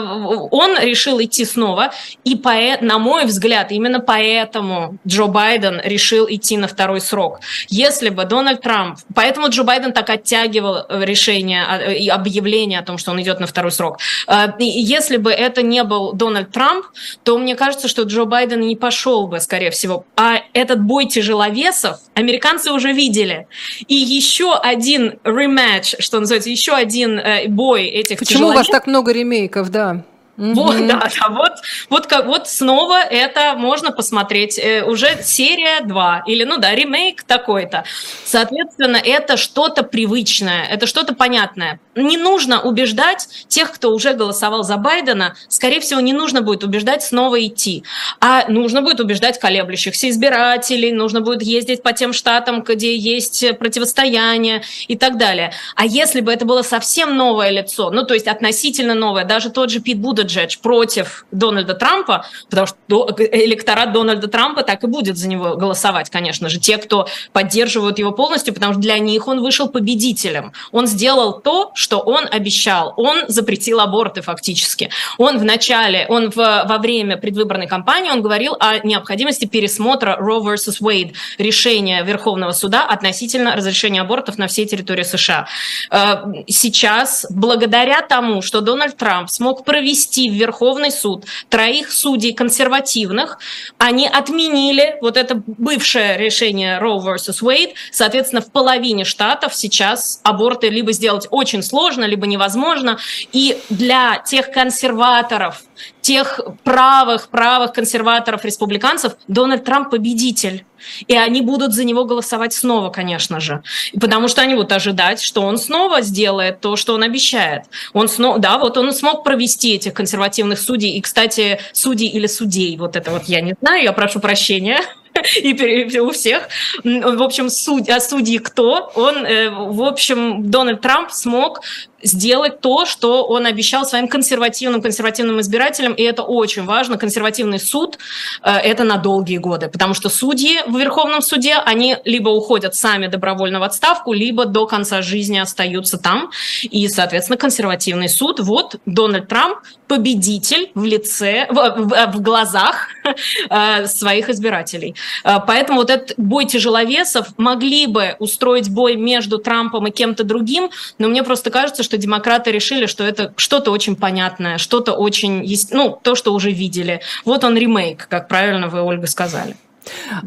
[0.51, 1.91] он решил идти снова,
[2.23, 7.39] и по, на мой взгляд, именно поэтому Джо Байден решил идти на второй срок.
[7.67, 8.99] Если бы Дональд Трамп...
[9.15, 13.47] Поэтому Джо Байден так оттягивал решение а, и объявление о том, что он идет на
[13.47, 13.97] второй срок.
[14.27, 16.85] Э, если бы это не был Дональд Трамп,
[17.23, 20.05] то, мне кажется, кажется, что Джо Байден не пошел бы, скорее всего.
[20.17, 23.47] А этот бой тяжеловесов американцы уже видели.
[23.87, 28.87] И еще один рематч, что называется, еще один э, бой этих Почему у вас так
[28.87, 30.03] много ремейков, да?
[30.41, 30.87] Вот, mm-hmm.
[30.87, 31.51] да, да, вот,
[31.91, 34.57] вот, как, вот снова это можно посмотреть.
[34.57, 37.83] Э, уже серия 2, или, ну да, ремейк такой-то.
[38.25, 41.79] Соответственно, это что-то привычное, это что-то понятное.
[41.93, 47.03] Не нужно убеждать тех, кто уже голосовал за Байдена, скорее всего, не нужно будет убеждать
[47.03, 47.83] снова идти,
[48.19, 54.63] а нужно будет убеждать колеблющихся избирателей, нужно будет ездить по тем штатам, где есть противостояние
[54.87, 55.53] и так далее.
[55.75, 59.69] А если бы это было совсем новое лицо, ну, то есть относительно новое, даже тот
[59.69, 65.17] же Пит Будда Будаджедж против Дональда Трампа, потому что электорат Дональда Трампа так и будет
[65.17, 69.41] за него голосовать, конечно же, те, кто поддерживают его полностью, потому что для них он
[69.41, 70.53] вышел победителем.
[70.71, 72.93] Он сделал то, что он обещал.
[72.97, 74.89] Он запретил аборты фактически.
[75.17, 80.41] Он в начале, он в, во время предвыборной кампании, он говорил о необходимости пересмотра Roe
[80.41, 80.81] vs.
[80.81, 85.47] Wade, решения Верховного суда относительно разрешения абортов на всей территории США.
[85.89, 92.33] Э, сейчас, благодаря тому, что Дональд Трамп смог провести ввести в Верховный суд троих судей
[92.33, 93.39] консервативных.
[93.77, 97.41] Они отменили вот это бывшее решение Roe vs.
[97.41, 97.73] Wade.
[97.91, 102.97] Соответственно, в половине штатов сейчас аборты либо сделать очень сложно, либо невозможно.
[103.31, 105.63] И для тех консерваторов,
[106.01, 110.65] тех правых, правых консерваторов, республиканцев, Дональд Трамп победитель.
[111.07, 113.63] И они будут за него голосовать снова, конечно же.
[113.99, 117.63] Потому что они будут ожидать, что он снова сделает то, что он обещает.
[117.93, 120.97] Он снова, да, вот он смог провести этих консервативных судей.
[120.97, 124.81] И, кстати, судей или судей, вот это вот я не знаю, я прошу прощения
[125.43, 126.47] и у всех.
[126.83, 128.91] В общем, суд, а судьи кто?
[128.95, 131.61] Он, э, в общем, Дональд Трамп смог
[132.03, 136.97] сделать то, что он обещал своим консервативным консервативным избирателям, и это очень важно.
[136.97, 137.97] Консервативный суд
[138.43, 143.07] э, это на долгие годы, потому что судьи в Верховном суде они либо уходят сами
[143.07, 146.31] добровольно в отставку, либо до конца жизни остаются там,
[146.63, 148.39] и, соответственно, консервативный суд.
[148.39, 152.87] Вот Дональд Трамп победитель в лице, в, в, в глазах
[153.49, 154.95] э, своих избирателей.
[155.25, 160.69] Э, поэтому вот этот бой тяжеловесов могли бы устроить бой между Трампом и кем-то другим,
[160.97, 165.99] но мне просто кажется, что демократы решили, что это что-то очень понятное, что-то очень, ну,
[166.01, 167.01] то, что уже видели.
[167.25, 169.55] Вот он ремейк, как правильно вы, Ольга, сказали.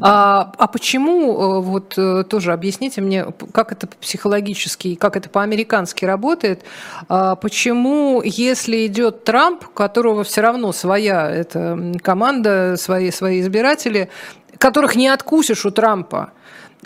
[0.01, 6.05] А, а почему, э, вот э, тоже объясните мне, как это психологически, как это по-американски
[6.05, 6.63] работает,
[7.09, 14.11] а почему, если идет Трамп, которого все равно своя эта команда, свои, свои избиратели,
[14.59, 16.33] которых не откусишь у Трампа,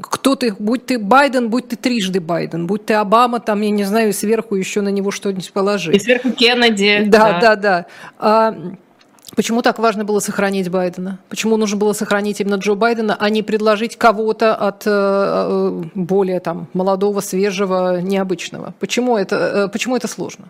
[0.01, 3.84] кто ты, будь ты Байден, будь ты трижды Байден, будь ты Обама, там, я не
[3.84, 5.92] знаю, сверху еще на него что-нибудь положи.
[5.92, 7.05] И сверху Кеннеди.
[7.07, 7.57] Да, да, да.
[7.57, 7.86] да.
[8.18, 8.57] А,
[9.36, 11.18] почему так важно было сохранить Байдена?
[11.28, 16.40] Почему нужно было сохранить именно Джо Байдена, а не предложить кого-то от э, э более
[16.40, 18.74] там молодого, свежего, необычного?
[18.80, 20.46] Почему это, э, почему это сложно?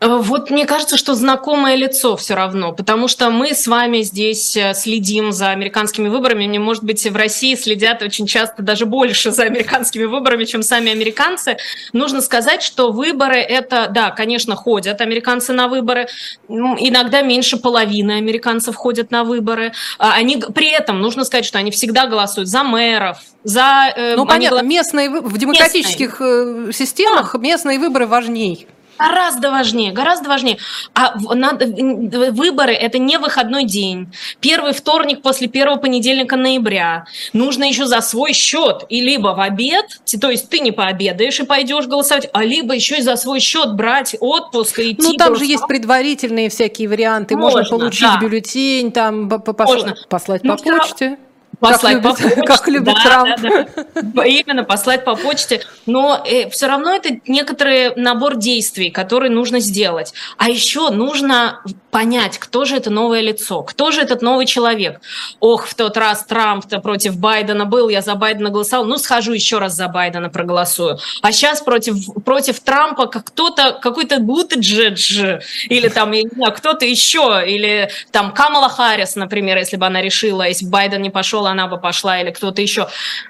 [0.00, 4.56] Э, вот мне кажется, что знакомое лицо все равно, потому что мы с вами здесь
[4.56, 6.46] э, следим за американскими выборами.
[6.46, 10.92] Мне, может быть, в России следят очень часто даже больше за американскими выборами, чем сами
[10.92, 11.56] американцы.
[11.92, 16.08] Нужно сказать, что выборы это, да, конечно, ходят американцы на выборы.
[16.48, 19.72] Иногда меньше половины американцев ходят на выборы.
[19.98, 23.92] А они при этом нужно сказать, что они всегда голосуют за мэров, за.
[23.96, 24.70] Э, ну понятно, голос...
[24.70, 26.72] местные в демократических местные.
[26.72, 27.38] системах да.
[27.38, 28.66] местные выборы важнее.
[28.98, 30.58] Гораздо важнее, гораздо важнее.
[30.94, 34.12] А надо, выборы– это не выходной день.
[34.40, 37.04] Первый вторник после первого понедельника ноября.
[37.32, 38.84] Нужно еще за свой счет.
[38.88, 42.98] И либо в обед, то есть ты не пообедаешь и пойдешь голосовать, а либо еще
[42.98, 45.02] и за свой счет брать отпуск и идти.
[45.02, 47.36] Ну, там же есть предварительные всякие варианты.
[47.36, 48.18] Можно, Можно получить да.
[48.20, 49.94] бюллетень, там, Можно.
[50.08, 51.18] послать по почте.
[51.60, 52.42] Послать как по любит, почте.
[52.42, 53.40] Как любит да, Трамп.
[53.40, 54.24] Да, да.
[54.24, 55.62] Именно, послать по почте.
[55.86, 60.14] Но э, все равно это некоторый набор действий, которые нужно сделать.
[60.36, 65.00] А еще нужно понять, кто же это новое лицо, кто же этот новый человек.
[65.40, 69.58] Ох, в тот раз Трамп-то против Байдена был, я за Байдена голосовал, ну схожу еще
[69.58, 70.98] раз за Байдена проголосую.
[71.22, 77.42] А сейчас против, против Трампа кто-то, какой-то Бутиджедж, или там, я не знаю, кто-то еще,
[77.46, 81.66] или там Камала Харрис, например, если бы она решила, если бы Байден не пошел, она
[81.66, 82.88] бы пошла, или кто-то еще.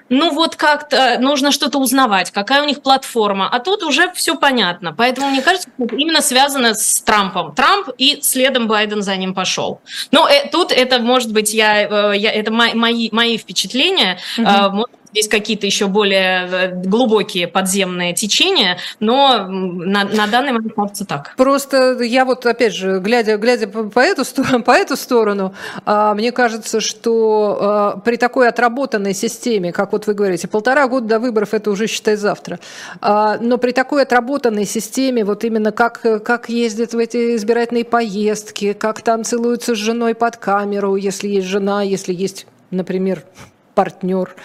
[0.09, 4.93] Ну вот как-то нужно что-то узнавать, какая у них платформа, а тут уже все понятно.
[4.93, 7.55] Поэтому мне кажется, это именно связано с Трампом.
[7.55, 9.81] Трамп и следом Байден за ним пошел.
[10.11, 14.19] Но э, тут это, может быть, я, э, я это мои, мои впечатления.
[14.37, 14.85] Угу.
[15.11, 21.33] Здесь какие-то еще более э, глубокие подземные течения, но на, на данный момент кажется так.
[21.35, 24.23] Просто я вот, опять же, глядя, глядя по, эту,
[24.63, 25.53] по эту сторону,
[25.85, 31.07] а, мне кажется, что а, при такой отработанной системе, как вот вы говорите, полтора года
[31.07, 32.59] до выборов, это уже, считай, завтра,
[33.01, 38.73] а, но при такой отработанной системе, вот именно как, как ездят в эти избирательные поездки,
[38.73, 43.23] как там целуются с женой под камеру, если есть жена, если есть например,
[43.79, 44.35] партнер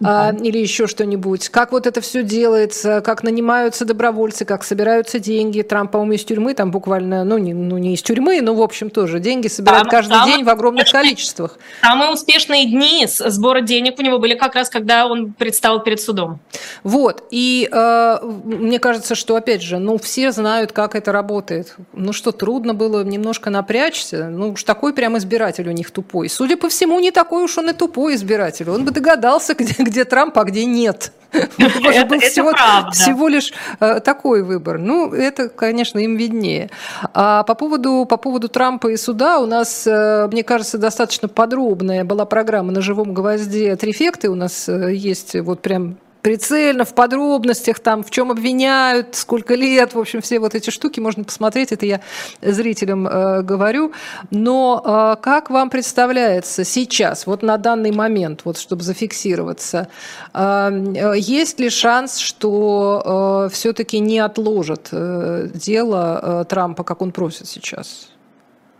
[0.00, 0.28] да.
[0.28, 1.48] а, или еще что-нибудь.
[1.48, 5.62] Как вот это все делается, как нанимаются добровольцы, как собираются деньги.
[5.62, 8.90] Трамп, по-моему, из тюрьмы, там буквально, ну не, ну не из тюрьмы, но в общем
[8.90, 11.58] тоже деньги собирают каждый самые день в огромных количествах.
[11.80, 16.38] Самые успешные дни сбора денег у него были как раз, когда он предстал перед судом.
[16.84, 21.74] Вот, и э, мне кажется, что, опять же, ну все знают, как это работает.
[21.94, 24.28] Ну что, трудно было немножко напрячься?
[24.28, 26.28] Ну уж такой прям избиратель у них тупой.
[26.28, 28.70] Судя по всему, не такой уж он и тупой избиратель.
[28.70, 31.12] Он бы догадался, где, где Трамп, а где нет.
[31.32, 32.52] Это, был всего,
[32.92, 34.78] всего лишь э, такой выбор.
[34.78, 36.70] Ну, это, конечно, им виднее.
[37.12, 42.04] А по поводу, по поводу Трампа и суда у нас, э, мне кажется, достаточно подробная
[42.04, 43.74] была программа на живом гвозде.
[43.74, 49.54] Трифекты у нас э, есть вот прям прицельно, в подробностях, там, в чем обвиняют, сколько
[49.54, 52.00] лет, в общем, все вот эти штуки можно посмотреть, это я
[52.40, 53.92] зрителям э, говорю.
[54.30, 59.88] Но э, как вам представляется сейчас, вот на данный момент, вот чтобы зафиксироваться,
[60.32, 67.12] э, есть ли шанс, что э, все-таки не отложат э, дело э, Трампа, как он
[67.12, 68.08] просит сейчас?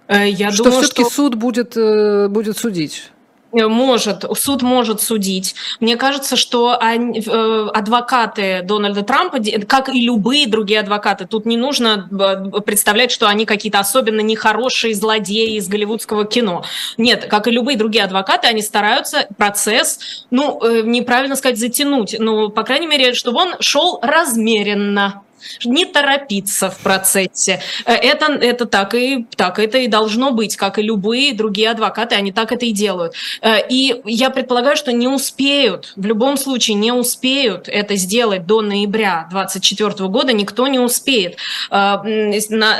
[0.08, 1.12] Э, я что думаю, все-таки что...
[1.12, 3.10] суд будет, э, будет судить?
[3.54, 5.54] Э, может, суд может судить.
[5.80, 12.08] Мне кажется, что э, адвокаты Дональда Трампа, как и любые другие адвокаты, тут не нужно
[12.10, 16.64] э, представлять, что они какие-то особенно нехорошие злодеи из голливудского кино.
[16.98, 22.62] Нет, как и любые другие адвокаты, они стараются процесс, ну, неправильно сказать, затянуть, но, по
[22.62, 25.22] крайней мере, чтобы он шел размеренно
[25.64, 27.60] не торопиться в процессе.
[27.86, 32.14] Э, это, это так, и, так это и должно быть, как и любые другие адвокаты,
[32.14, 33.14] они так это и делают.
[33.40, 38.60] Э, и я предполагаю, что не успеют, в любом случае не успеют это сделать до
[38.60, 41.36] ноября 2024 года, никто не успеет.
[41.70, 41.96] Э,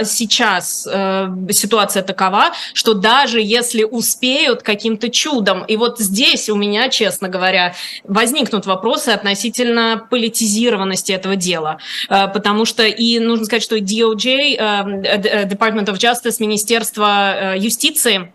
[0.04, 0.86] сейчас
[1.50, 7.74] ситуация такова, что даже если успеют каким-то чудом, и вот здесь у меня, честно говоря,
[8.04, 15.46] возникнут вопросы относительно политизированности этого дела, потому потому что и нужно сказать, что DOJ, э,
[15.46, 18.32] Department of Justice, Министерство э, юстиции,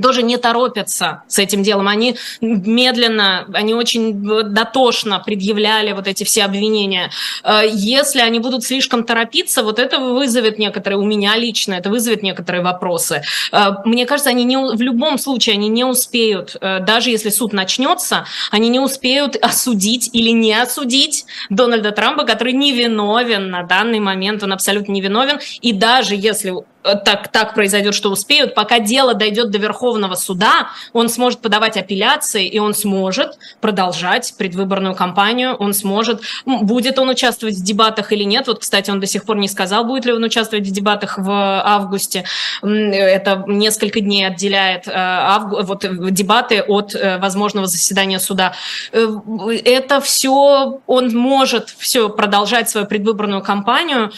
[0.00, 1.88] тоже не торопятся с этим делом.
[1.88, 7.10] Они медленно, они очень дотошно предъявляли вот эти все обвинения.
[7.42, 12.22] Э, если они будут слишком торопиться, вот это вызовет некоторые, у меня лично, это вызовет
[12.22, 13.22] некоторые вопросы.
[13.52, 17.52] Э, мне кажется, они не, в любом случае они не успеют, э, даже если суд
[17.52, 24.42] начнется, они не успеют осудить или не осудить Дональда Трампа, который невиновен на данный момент,
[24.42, 25.40] он абсолютно невиновен.
[25.60, 30.70] И даже если Э, так, так произойдет, что успеют, пока дело дойдет до Верховного суда,
[30.92, 37.56] он сможет подавать апелляции, и он сможет продолжать предвыборную кампанию, он сможет, будет он участвовать
[37.56, 38.46] в дебатах или нет.
[38.46, 41.30] Вот, кстати, он до сих пор не сказал, будет ли он участвовать в дебатах в
[41.30, 42.24] августе.
[42.62, 45.62] Это несколько дней отделяет э, авгу...
[45.62, 48.54] вот, дебаты от э, возможного заседания суда.
[48.92, 54.12] Это все, он может все продолжать свою предвыборную кампанию,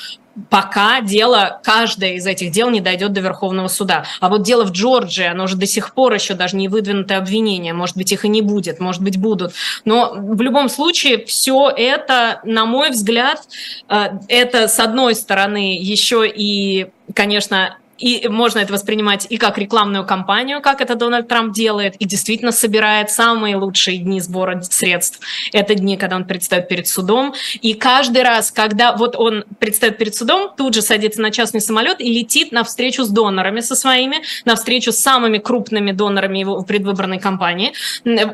[0.50, 4.04] пока дело, каждое из этих дел не дойдет до Верховного суда.
[4.20, 7.72] А вот дело в Джорджии, оно же до сих пор еще даже не выдвинутое обвинение.
[7.72, 9.52] Может быть, их и не будет, может быть, будут.
[9.84, 13.42] Но в любом случае все это, на мой взгляд,
[13.88, 20.04] э, это, с одной стороны, еще и конечно, и можно это воспринимать и как рекламную
[20.04, 25.20] кампанию, как это Дональд Трамп делает, и действительно собирает самые лучшие дни сбора средств.
[25.52, 27.32] Это дни, когда он предстает перед судом.
[27.60, 32.00] И каждый раз, когда вот он предстает перед судом, тут же садится на частный самолет
[32.00, 36.62] и летит на встречу с донорами со своими, на встречу с самыми крупными донорами его
[36.62, 37.72] предвыборной кампании,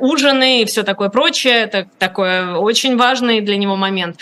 [0.01, 1.55] ужины и все такое прочее.
[1.55, 4.17] Это такой очень важный для него момент.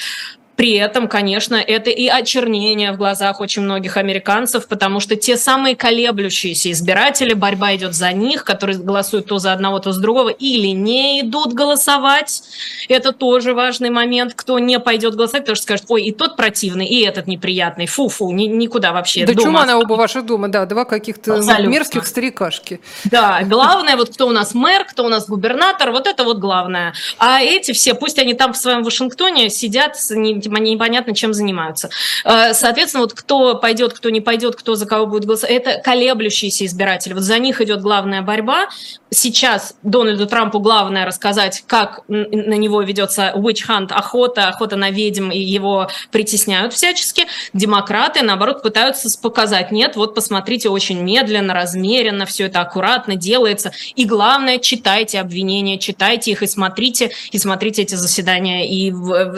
[0.56, 5.76] При этом, конечно, это и очернение в глазах очень многих американцев, потому что те самые
[5.76, 10.68] колеблющиеся избиратели, борьба идет за них, которые голосуют то за одного, то за другого, или
[10.68, 12.42] не идут голосовать.
[12.88, 14.32] Это тоже важный момент.
[14.34, 17.86] Кто не пойдет голосовать, потому что скажет, ой, и тот противный, и этот неприятный.
[17.86, 19.26] Фу-фу, ни, никуда вообще.
[19.26, 21.70] Да чума на оба ваших дома, да, два каких-то Абсолютно.
[21.70, 22.80] мерзких старикашки.
[23.04, 26.94] Да, главное, вот кто у нас мэр, кто у нас губернатор, вот это вот главное.
[27.18, 31.34] А эти все, пусть они там в своем Вашингтоне сидят, не видимо, они непонятно чем
[31.34, 31.90] занимаются.
[32.24, 36.66] Э, соответственно, вот кто пойдет, кто не пойдет, кто за кого будет голосовать, это колеблющиеся
[36.66, 37.14] избиратели.
[37.14, 38.68] Вот за них идет главная борьба.
[39.10, 45.30] Сейчас Дональду Трампу главное рассказать, как на него ведется witch hunt, охота, охота на ведьм,
[45.30, 47.26] и его притесняют всячески.
[47.52, 53.72] Демократы, наоборот, пытаются показать, нет, вот посмотрите, очень медленно, размеренно, все это аккуратно делается.
[53.94, 58.92] И главное, читайте обвинения, читайте их и смотрите, и смотрите эти заседания, и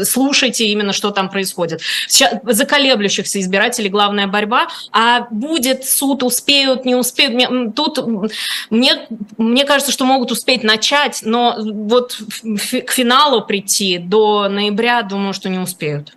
[0.04, 1.80] слушайте именно, что там происходит.
[2.08, 7.74] Сейчас за колеблющихся избирателей главная борьба, а будет суд, успеют, не успеют.
[7.74, 7.98] Тут
[8.68, 9.06] мне,
[9.38, 12.18] мне кажется, что могут успеть начать, но вот
[12.86, 16.14] к финалу прийти до ноября, думаю, что не успеют.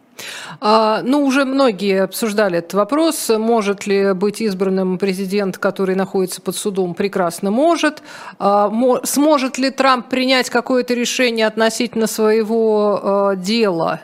[0.59, 3.29] А, ну, уже многие обсуждали этот вопрос.
[3.29, 6.93] Может ли быть избранным президент, который находится под судом?
[6.93, 8.01] Прекрасно может.
[8.39, 8.71] А,
[9.03, 14.01] сможет ли Трамп принять какое-то решение относительно своего а, дела?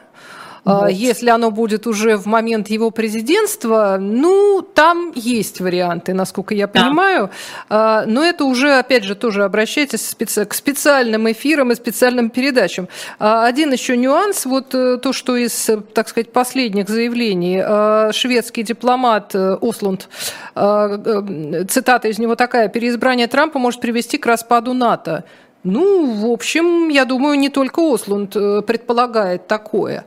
[0.68, 0.84] Вот.
[0.84, 6.68] А, если оно будет уже в момент его президентства, ну, там есть варианты, насколько я
[6.68, 7.30] понимаю.
[7.70, 8.04] Да.
[8.06, 10.14] Но это уже, опять же, тоже обращайтесь
[10.46, 12.90] к специальным эфирам и специальным передачам.
[13.18, 18.64] А, один еще нюанс, вот э, то, что из, так сказать, последних заявлений а, шведский
[18.64, 20.10] дипломат э, Ослунд,
[20.54, 25.24] цитата из него такая, переизбрание Трампа может привести к распаду НАТО.
[25.64, 30.06] Ну, в общем, я думаю, не только Ослунд э, предполагает такое.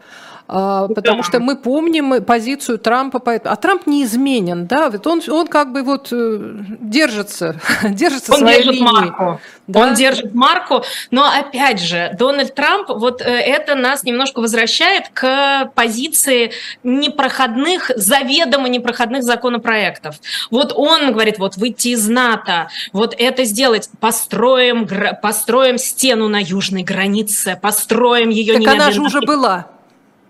[0.53, 1.23] А, потому да.
[1.23, 6.09] что мы помним позицию Трампа, а Трамп неизменен, да, вот он, он как бы вот
[6.11, 6.39] э,
[6.81, 8.85] держится, держится он своей держит линии.
[8.85, 9.41] Марку.
[9.69, 9.81] Да?
[9.81, 10.83] Он держит марку,
[11.13, 16.51] но опять же, Дональд Трамп, вот э, это нас немножко возвращает к позиции
[16.83, 20.17] непроходных, заведомо непроходных законопроектов.
[20.51, 24.89] Вот он говорит, вот выйти из НАТО, вот это сделать, построим,
[25.23, 29.69] построим стену на южной границе, построим ее так она же уже была.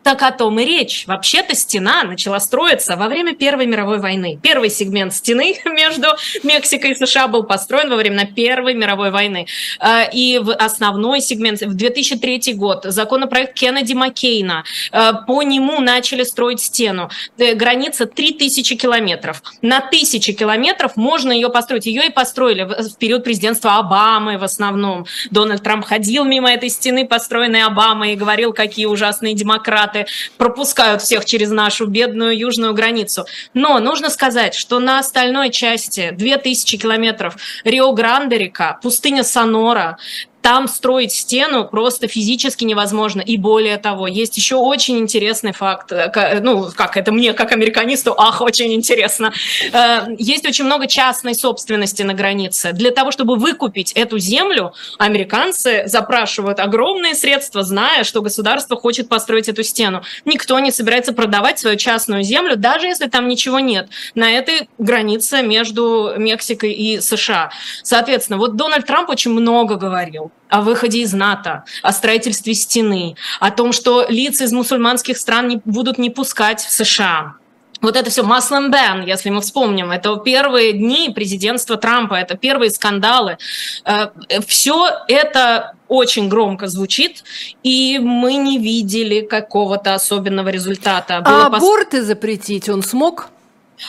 [0.03, 1.05] Так о том и речь.
[1.07, 4.39] Вообще-то стена начала строиться во время Первой мировой войны.
[4.43, 6.09] Первый сегмент стены между
[6.43, 9.47] Мексикой и США был построен во время Первой мировой войны.
[9.79, 14.65] А, и в основной сегмент в 2003 год законопроект Кеннеди Маккейна.
[14.91, 17.11] А, по нему начали строить стену.
[17.37, 19.43] Э, граница 3000 километров.
[19.61, 21.85] На тысячи километров можно ее построить.
[21.85, 25.05] Ее и построили в период президентства Обамы в основном.
[25.31, 31.03] Дональд Трамп ходил мимо этой стены, построенной Обамой, и говорил, какие ужасные демократы демократы пропускают
[31.03, 33.27] всех через нашу бедную южную границу.
[33.55, 39.99] Но нужно сказать, что на остальной части 2000 километров Рио-Гранде-река, пустыня Сонора,
[40.43, 43.21] там строить стену просто физически невозможно.
[43.21, 48.15] И более того, есть еще очень интересный факт, э, ну, как это мне, как американисту,
[48.17, 49.33] ах, очень интересно.
[49.73, 52.73] Э, есть очень много частной собственности на границе.
[52.73, 59.49] Для того, чтобы выкупить эту землю, американцы запрашивают огромные средства, зная, что государство хочет построить
[59.49, 60.03] эту стену.
[60.25, 65.43] Никто не собирается продавать свою частную землю, даже если там ничего нет, на этой границе
[65.43, 67.51] между Мексикой и США.
[67.83, 73.51] Соответственно, вот Дональд Трамп очень много говорил о выходе из НАТО, о строительстве стены, о
[73.51, 77.35] том, что лица из мусульманских стран не, будут не пускать в США.
[77.81, 82.71] Вот это все маслом бен, если мы вспомним, это первые дни президентства Трампа, это первые
[82.71, 83.39] скандалы.
[83.85, 84.09] Э,
[84.47, 87.25] все это очень громко звучит,
[87.63, 91.23] и мы не видели какого-то особенного результата.
[91.23, 92.07] Было а аборты пос...
[92.07, 93.29] запретить он смог?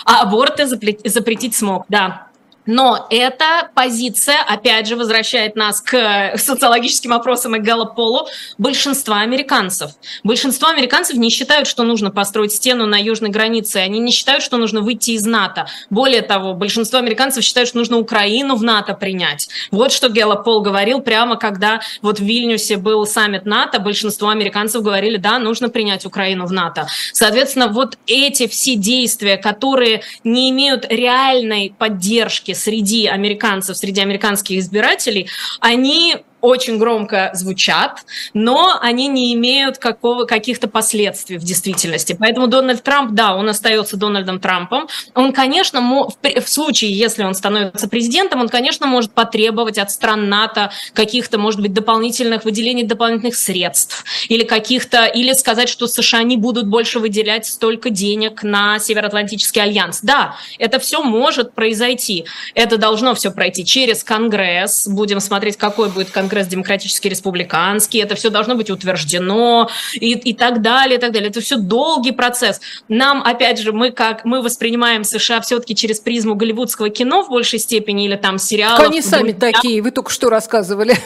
[0.06, 2.28] А аборты запретить смог, да.
[2.66, 9.92] Но эта позиция, опять же, возвращает нас к социологическим опросам и Галлополу большинства американцев.
[10.24, 14.58] Большинство американцев не считают, что нужно построить стену на южной границе, они не считают, что
[14.58, 15.68] нужно выйти из НАТО.
[15.90, 19.50] Более того, большинство американцев считают, что нужно Украину в НАТО принять.
[19.72, 25.18] Вот что Галлопол говорил прямо, когда вот в Вильнюсе был саммит НАТО, большинство американцев говорили,
[25.18, 26.88] да, нужно принять Украину в НАТО.
[27.14, 35.30] Соответственно, вот эти все действия, которые не имеют реальной поддержки среди американцев, среди американских избирателей,
[35.60, 42.16] они очень громко звучат, но они не имеют какого, каких-то последствий в действительности.
[42.20, 44.88] Поэтому Дональд Трамп, да, он остается Дональдом Трампом.
[45.16, 50.72] Он, конечно, в случае, если он становится президентом, он, конечно, может потребовать от стран НАТО
[50.94, 56.68] каких-то, может быть, дополнительных выделений дополнительных средств или каких-то, или сказать, что США не будут
[56.68, 60.00] больше выделять столько денег на Североатлантический альянс.
[60.02, 62.26] Да, это все может произойти.
[62.56, 64.88] Это должно все пройти через Конгресс.
[64.88, 70.34] Будем смотреть, какой будет Конгресс Конгресс демократический, республиканский, это все должно быть утверждено и, и
[70.34, 71.30] так далее, и так далее.
[71.30, 72.62] Это все долгий процесс.
[72.88, 77.60] Нам, опять же, мы как мы воспринимаем США все-таки через призму голливудского кино в большей
[77.60, 78.88] степени или там сериалов.
[78.88, 80.98] Они сами такие, вы только что рассказывали.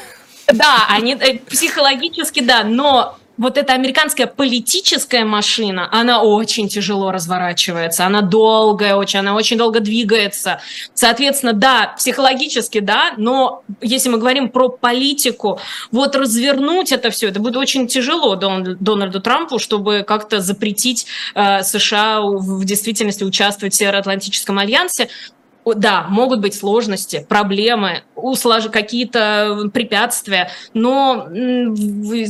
[0.47, 8.05] Да, они э, психологически, да, но вот эта американская политическая машина, она очень тяжело разворачивается,
[8.05, 10.61] она долгая очень, она очень долго двигается.
[10.93, 15.59] Соответственно, да, психологически, да, но если мы говорим про политику,
[15.91, 22.21] вот развернуть это все, это будет очень тяжело Дональду Трампу, чтобы как-то запретить э, США
[22.21, 25.09] в действительности участвовать в Североатлантическом альянсе
[25.73, 28.03] да, могут быть сложности, проблемы,
[28.69, 31.27] какие-то препятствия, но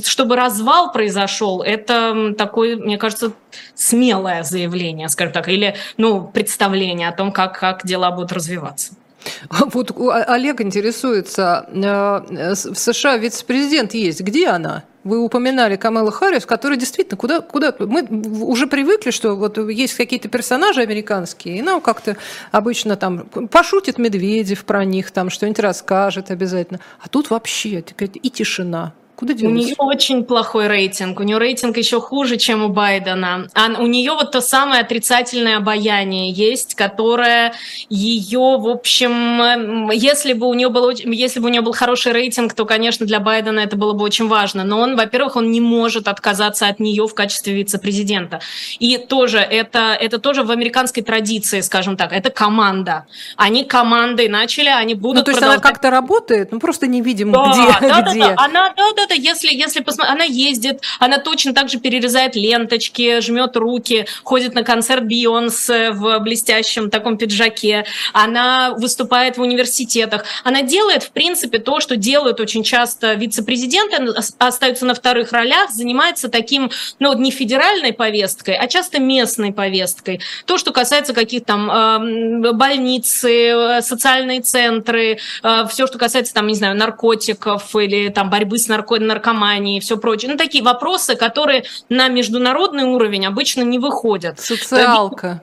[0.05, 3.33] чтобы развал произошел, это такое, мне кажется,
[3.73, 8.93] смелое заявление, скажем так, или ну, представление о том, как, как дела будут развиваться.
[9.49, 9.91] Вот
[10.28, 14.84] Олег интересуется, э, в США вице-президент есть, где она?
[15.03, 17.76] Вы упоминали Камала Харрис, которая действительно куда, куда...
[17.78, 18.07] Мы
[18.43, 22.17] уже привыкли, что вот есть какие-то персонажи американские, и нам как-то
[22.51, 23.19] обычно там
[23.51, 26.80] пошутит Медведев про них, там что-нибудь расскажет обязательно.
[26.99, 28.93] А тут вообще и тишина.
[29.16, 29.34] Куда?
[29.34, 31.20] У нее очень плохой рейтинг.
[31.20, 33.47] У нее рейтинг еще хуже, чем у Байдена.
[33.53, 37.53] А у нее вот то самое отрицательное обаяние есть, которое
[37.89, 42.53] ее, в общем, если бы у нее был, если бы у нее был хороший рейтинг,
[42.53, 44.66] то, конечно, для Байдена это было бы очень важно.
[44.66, 48.41] Но он, во-первых, он не может отказаться от нее в качестве вице-президента.
[48.80, 53.05] И тоже это, это тоже в американской традиции, скажем так, это команда.
[53.38, 55.63] Они командой начали, они будут Ну, то есть продолжать...
[55.63, 58.20] она как-то работает, ну, просто не видим, да, где, да, где.
[58.20, 61.80] Да, да, она, да, да, да, если, если посмотреть, она ездит, она точно так же
[61.80, 69.41] перерезает ленточки, жмет руки, ходит на концерт Бейонсе в блестящем таком пиджаке, она выступает в
[69.41, 75.72] университетах, она делает, в принципе, то, что делают очень часто вице-президенты, остаются на вторых ролях,
[75.72, 80.22] занимается таким, ну, не федеральной повесткой, а часто местной повесткой.
[80.45, 86.56] То, что касается каких-то там э, больницы, социальные центры, э, все, что касается там, не
[86.56, 88.68] знаю, наркотиков или там борьбы с
[89.02, 90.32] нарко наркоманией и все прочее.
[90.32, 94.39] Ну, такие вопросы, которые на международный уровень обычно не выходят.
[94.39, 95.41] Социалка.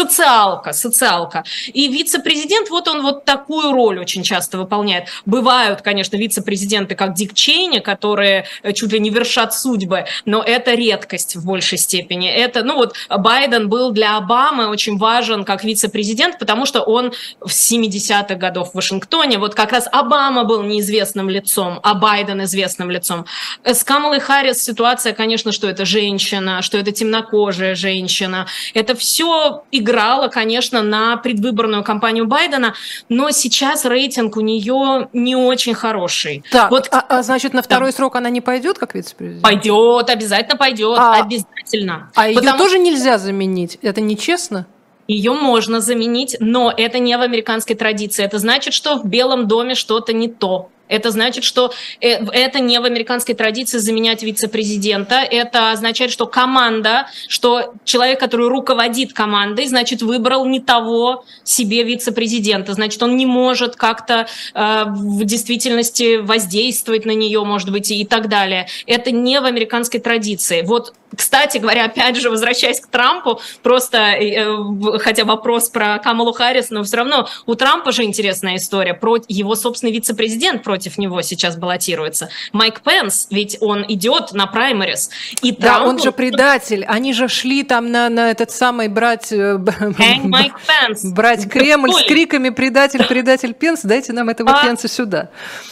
[0.00, 1.44] Социалка, социалка.
[1.74, 5.08] И вице-президент, вот он вот такую роль очень часто выполняет.
[5.26, 10.72] Бывают, конечно, вице-президенты, как Дик Чейни, которые э, чуть ли не вершат судьбы, но это
[10.72, 12.30] редкость в большей степени.
[12.30, 17.50] Это, ну вот, Байден был для Обамы очень важен как вице-президент, потому что он в
[17.50, 23.26] 70-х годах в Вашингтоне, вот как раз Обама был неизвестным лицом, а Байден известным лицом.
[23.64, 28.46] С Камалой Харрис ситуация, конечно, что это женщина, что это темнокожая женщина.
[28.72, 32.74] Это все игра играла, конечно, на предвыборную кампанию Байдена,
[33.08, 36.44] но сейчас рейтинг у нее не очень хороший.
[36.50, 37.96] Так, вот, а, а значит, на второй да.
[37.96, 39.42] срок она не пойдет как вице-президент?
[39.42, 42.10] Пойдет, обязательно пойдет, а, обязательно.
[42.14, 43.78] А ее тоже нельзя заменить?
[43.82, 44.66] Это нечестно?
[45.08, 48.24] Ее можно заменить, но это не в американской традиции.
[48.24, 50.70] Это значит, что в Белом доме что-то не то.
[50.90, 55.16] Это значит, что э, это не в американской традиции заменять вице-президента.
[55.16, 62.74] Это означает, что команда, что человек, который руководит командой, значит, выбрал не того себе вице-президента.
[62.74, 68.28] Значит, он не может как-то э, в действительности воздействовать на нее, может быть, и так
[68.28, 68.66] далее.
[68.86, 70.62] Это не в американской традиции.
[70.62, 76.70] Вот кстати говоря, опять же, возвращаясь к Трампу, просто, э, хотя вопрос про Камалу Харрис,
[76.70, 78.94] но все равно у Трампа же интересная история.
[78.94, 82.30] Про его собственный вице-президент против него сейчас баллотируется.
[82.52, 85.10] Майк Пенс, ведь он идет на праймерис.
[85.42, 85.88] И да, Трампу...
[85.88, 86.84] он же предатель.
[86.84, 89.32] Они же шли там на, на этот самый брать...
[89.32, 89.58] Э,
[90.22, 91.04] Майк Пенс.
[91.04, 94.64] Брать Кремль с криками «Предатель, предатель Пенс, дайте нам этого а...
[94.64, 95.30] Пенса сюда».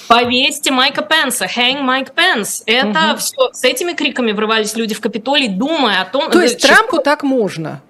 [0.09, 2.63] Повесьте Майка Пенса, hang Майк Пенс.
[2.65, 3.19] Это угу.
[3.19, 3.51] все.
[3.53, 6.31] С этими криками врывались люди в Капитолий, думая о том...
[6.31, 7.81] То есть Трампу так можно?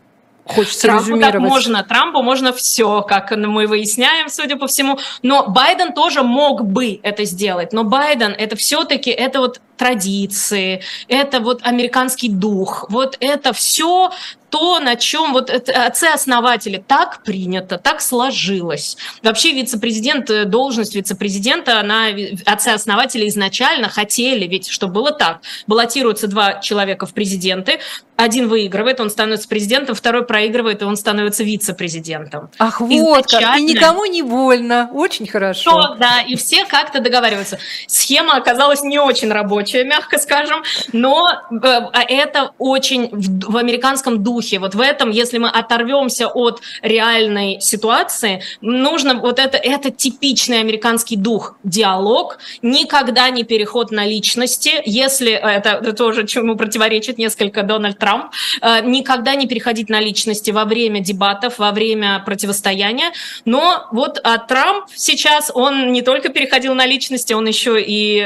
[0.44, 4.98] Хочется Трампу так можно, Трампу можно все, как мы выясняем, судя по всему.
[5.22, 7.72] Но Байден тоже мог бы это сделать.
[7.72, 14.10] Но Байден это все-таки это вот традиции, это вот американский дух, вот это все
[14.50, 18.96] то, на чем вот отцы-основатели так принято, так сложилось.
[19.22, 22.08] Вообще вице-президент, э, должность вице-президента, она,
[22.46, 27.80] отцы-основатели изначально хотели, ведь что было так, баллотируются два человека в президенты,
[28.16, 32.50] один выигрывает, он становится президентом, второй проигрывает, и он становится вице-президентом.
[32.58, 35.70] Ах, вот как, и никому не больно, очень хорошо.
[35.70, 37.60] То, да, и все как-то договариваются.
[37.86, 40.62] Схема оказалась не очень рабочей, рабочая, мягко скажем,
[40.92, 44.58] но э, а это очень в, в американском духе.
[44.58, 51.16] Вот в этом, если мы оторвемся от реальной ситуации, нужно вот это, это типичный американский
[51.16, 51.56] дух.
[51.64, 57.98] Диалог, никогда не переход на личности, если э, это, это тоже чему противоречит несколько Дональд
[57.98, 63.12] Трамп, э, никогда не переходить на личности во время дебатов, во время противостояния.
[63.44, 68.18] Но вот а Трамп сейчас, он не только переходил на личности, он еще и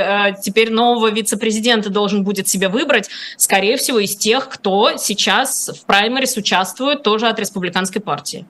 [0.42, 5.86] теперь нового вице вице-президента должен будет себе выбрать, скорее всего, из тех, кто сейчас в
[5.86, 8.46] праймерис участвует тоже от республиканской партии.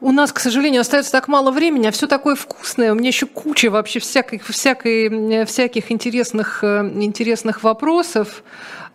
[0.00, 2.92] У нас, к сожалению, остается так мало времени, а все такое вкусное.
[2.92, 8.42] У меня еще куча вообще всяких, всякой, всяких интересных, э, интересных вопросов.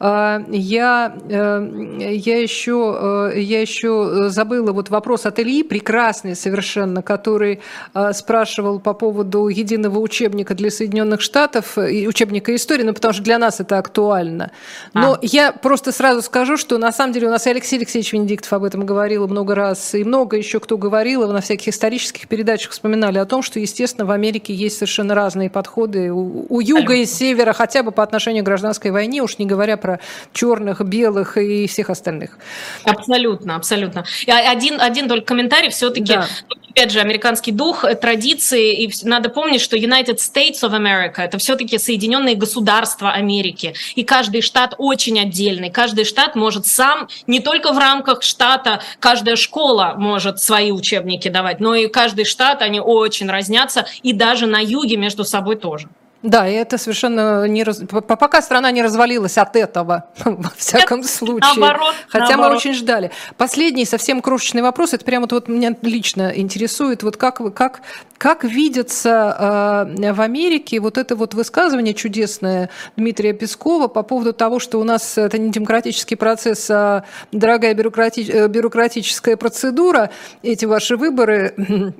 [0.03, 7.03] А, я, э, я, еще, э, я еще забыла вот вопрос от Ильи, прекрасный совершенно,
[7.03, 7.61] который
[7.93, 13.37] э, спрашивал по поводу единого учебника для Соединенных Штатов, учебника истории, ну, потому что для
[13.37, 14.49] нас это актуально.
[14.95, 15.19] Но а.
[15.21, 18.87] я просто сразу скажу, что на самом деле у нас Алексей Алексеевич Венедиктов об этом
[18.87, 23.41] говорил много раз, и много еще кто говорил, на всяких исторических передачах вспоминали о том,
[23.41, 27.91] что, естественно, в Америке есть совершенно разные подходы у, у юга и севера, хотя бы
[27.91, 29.99] по отношению к гражданской войне, уж не говоря про
[30.33, 32.37] черных, белых и всех остальных.
[32.83, 34.05] Абсолютно, абсолютно.
[34.25, 36.13] И один, один только комментарий все-таки.
[36.13, 36.27] Да
[36.71, 41.37] опять же, американский дух, э, традиции, и надо помнить, что United States of America– это
[41.37, 47.73] все-таки Соединенные Государства Америки, и каждый штат очень отдельный, каждый штат может сам, не только
[47.73, 53.29] в рамках штата, каждая школа может свои учебники давать, но и каждый штат, они очень
[53.29, 55.87] разнятся, и даже на юге между собой тоже.
[56.23, 57.81] Да, и это совершенно не раз...
[57.89, 61.49] пока страна не развалилась от этого, во всяком случае.
[61.57, 61.95] Наоборот.
[62.07, 62.51] Хотя наоборот.
[62.51, 63.11] мы очень ждали.
[63.37, 67.81] Последний совсем крошечный вопрос, это прямо вот меня лично интересует, вот как, как,
[68.19, 74.59] как видится э, в Америке вот это вот высказывание чудесное Дмитрия Пескова по поводу того,
[74.59, 78.29] что у нас это не демократический процесс, а дорогая бюрократи...
[78.31, 80.11] Э, бюрократическая процедура,
[80.43, 81.55] эти ваши выборы,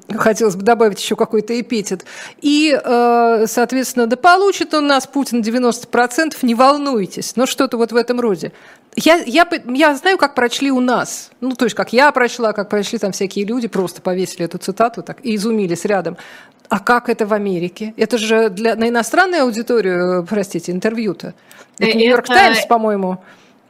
[0.16, 2.06] хотелось бы добавить еще какой-то эпитет,
[2.40, 7.38] и, э, соответственно, да получит он нас, Путин, 90%, не волнуйтесь.
[7.38, 8.51] Ну, что-то вот в этом роде.
[8.97, 11.32] Я, я, я знаю, как прочли у нас.
[11.39, 15.01] Ну, то есть, как я прочла, как прочли там всякие люди, просто повесили эту цитату
[15.01, 16.18] так и изумились рядом.
[16.68, 17.93] А как это в Америке?
[17.95, 21.34] Это же для, на иностранную аудиторию, простите, интервью-то.
[21.80, 23.24] Это Нью-Йорк Таймс, по-моему.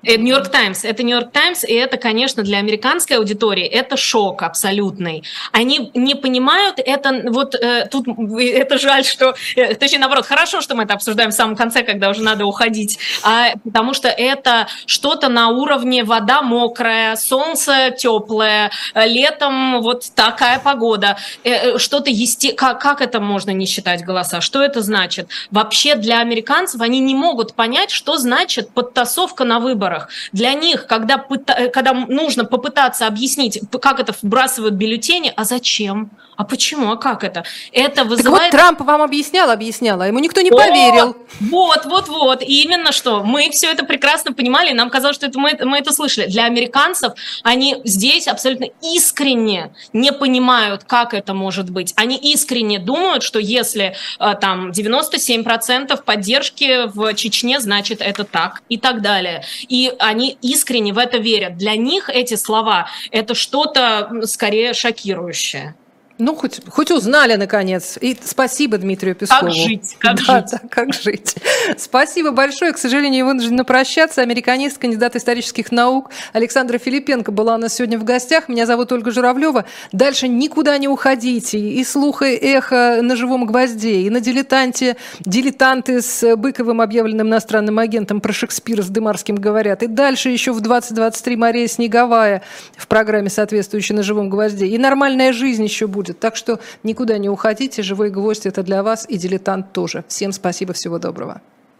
[0.04, 0.84] Нью-Йорк Таймс.
[0.84, 5.24] Это Нью-Йорк Таймс, и это, конечно, для американской аудитории это шок абсолютный.
[5.52, 8.08] Они не понимают, это вот э, тут
[8.40, 12.10] это жаль, что, э, точнее, наоборот, хорошо, что мы это обсуждаем в самом конце, когда
[12.10, 19.08] уже надо уходить, а, потому что это что-то на уровне вода мокрая, солнце теплое, э,
[19.08, 22.54] летом вот такая погода, э, э, что-то есте...
[22.54, 24.42] как, как это можно не считать голоса?
[24.42, 25.28] Что это значит?
[25.52, 30.10] Вообще для американцев они не могут понять, что значит подтасовка на выборах выборах.
[30.32, 31.26] Для них, когда,
[31.58, 36.12] э, когда нужно попытаться объяснить, как это вбрасывают бюллетени, а зачем?
[36.38, 36.92] А почему?
[36.92, 37.44] А как это?
[37.72, 38.52] Это вызывает...
[38.52, 41.16] Так вот Трамп вам объяснял, объяснял, а ему никто не поверил.
[41.40, 42.42] Вот, вот, вот.
[42.42, 43.24] И именно что.
[43.24, 46.26] Мы все это прекрасно понимали, нам казалось, что это мы, мы это слышали.
[46.26, 47.14] Для американцев
[47.44, 51.94] они здесь абсолютно искренне не понимают, как это может быть.
[51.96, 58.78] Они искренне думают, что если э, там 97% поддержки в Чечне, значит это так и
[58.78, 59.44] так далее.
[59.82, 61.58] И они искренне в это верят.
[61.58, 65.74] Для них эти слова– это что-то скорее шокирующее.
[66.22, 67.98] Ну, хоть, хоть узнали, наконец.
[68.00, 69.46] И спасибо Дмитрию Пескову.
[69.46, 70.52] Как жить, как да, жить.
[70.52, 71.36] Да, как жить.
[71.78, 72.74] Спасибо большое.
[72.74, 74.22] К сожалению, вынуждена прощаться.
[74.22, 78.50] Американист, кандидат исторических наук Александра Филипенко была у нас сегодня в гостях.
[78.50, 79.66] Меня зовут Ольга Журавлева.
[79.92, 81.58] Дальше никуда не уходите.
[81.58, 84.98] И слух, и эхо на живом гвозде, и на дилетанте.
[85.22, 89.82] Дилетанты с Быковым, объявленным иностранным агентом, про Шекспира с Дымарским говорят.
[89.82, 92.44] И дальше еще в 2023 Мария Снеговая
[92.78, 94.68] в программе, соответствующей на живом гвозде.
[94.68, 96.20] И нормальная жизнь еще будет будет.
[96.20, 97.84] Так что никуда не уходите.
[97.84, 100.04] Живой гвоздь– это для вас и дилетант тоже.
[100.08, 101.42] Всем спасибо, всего доброго.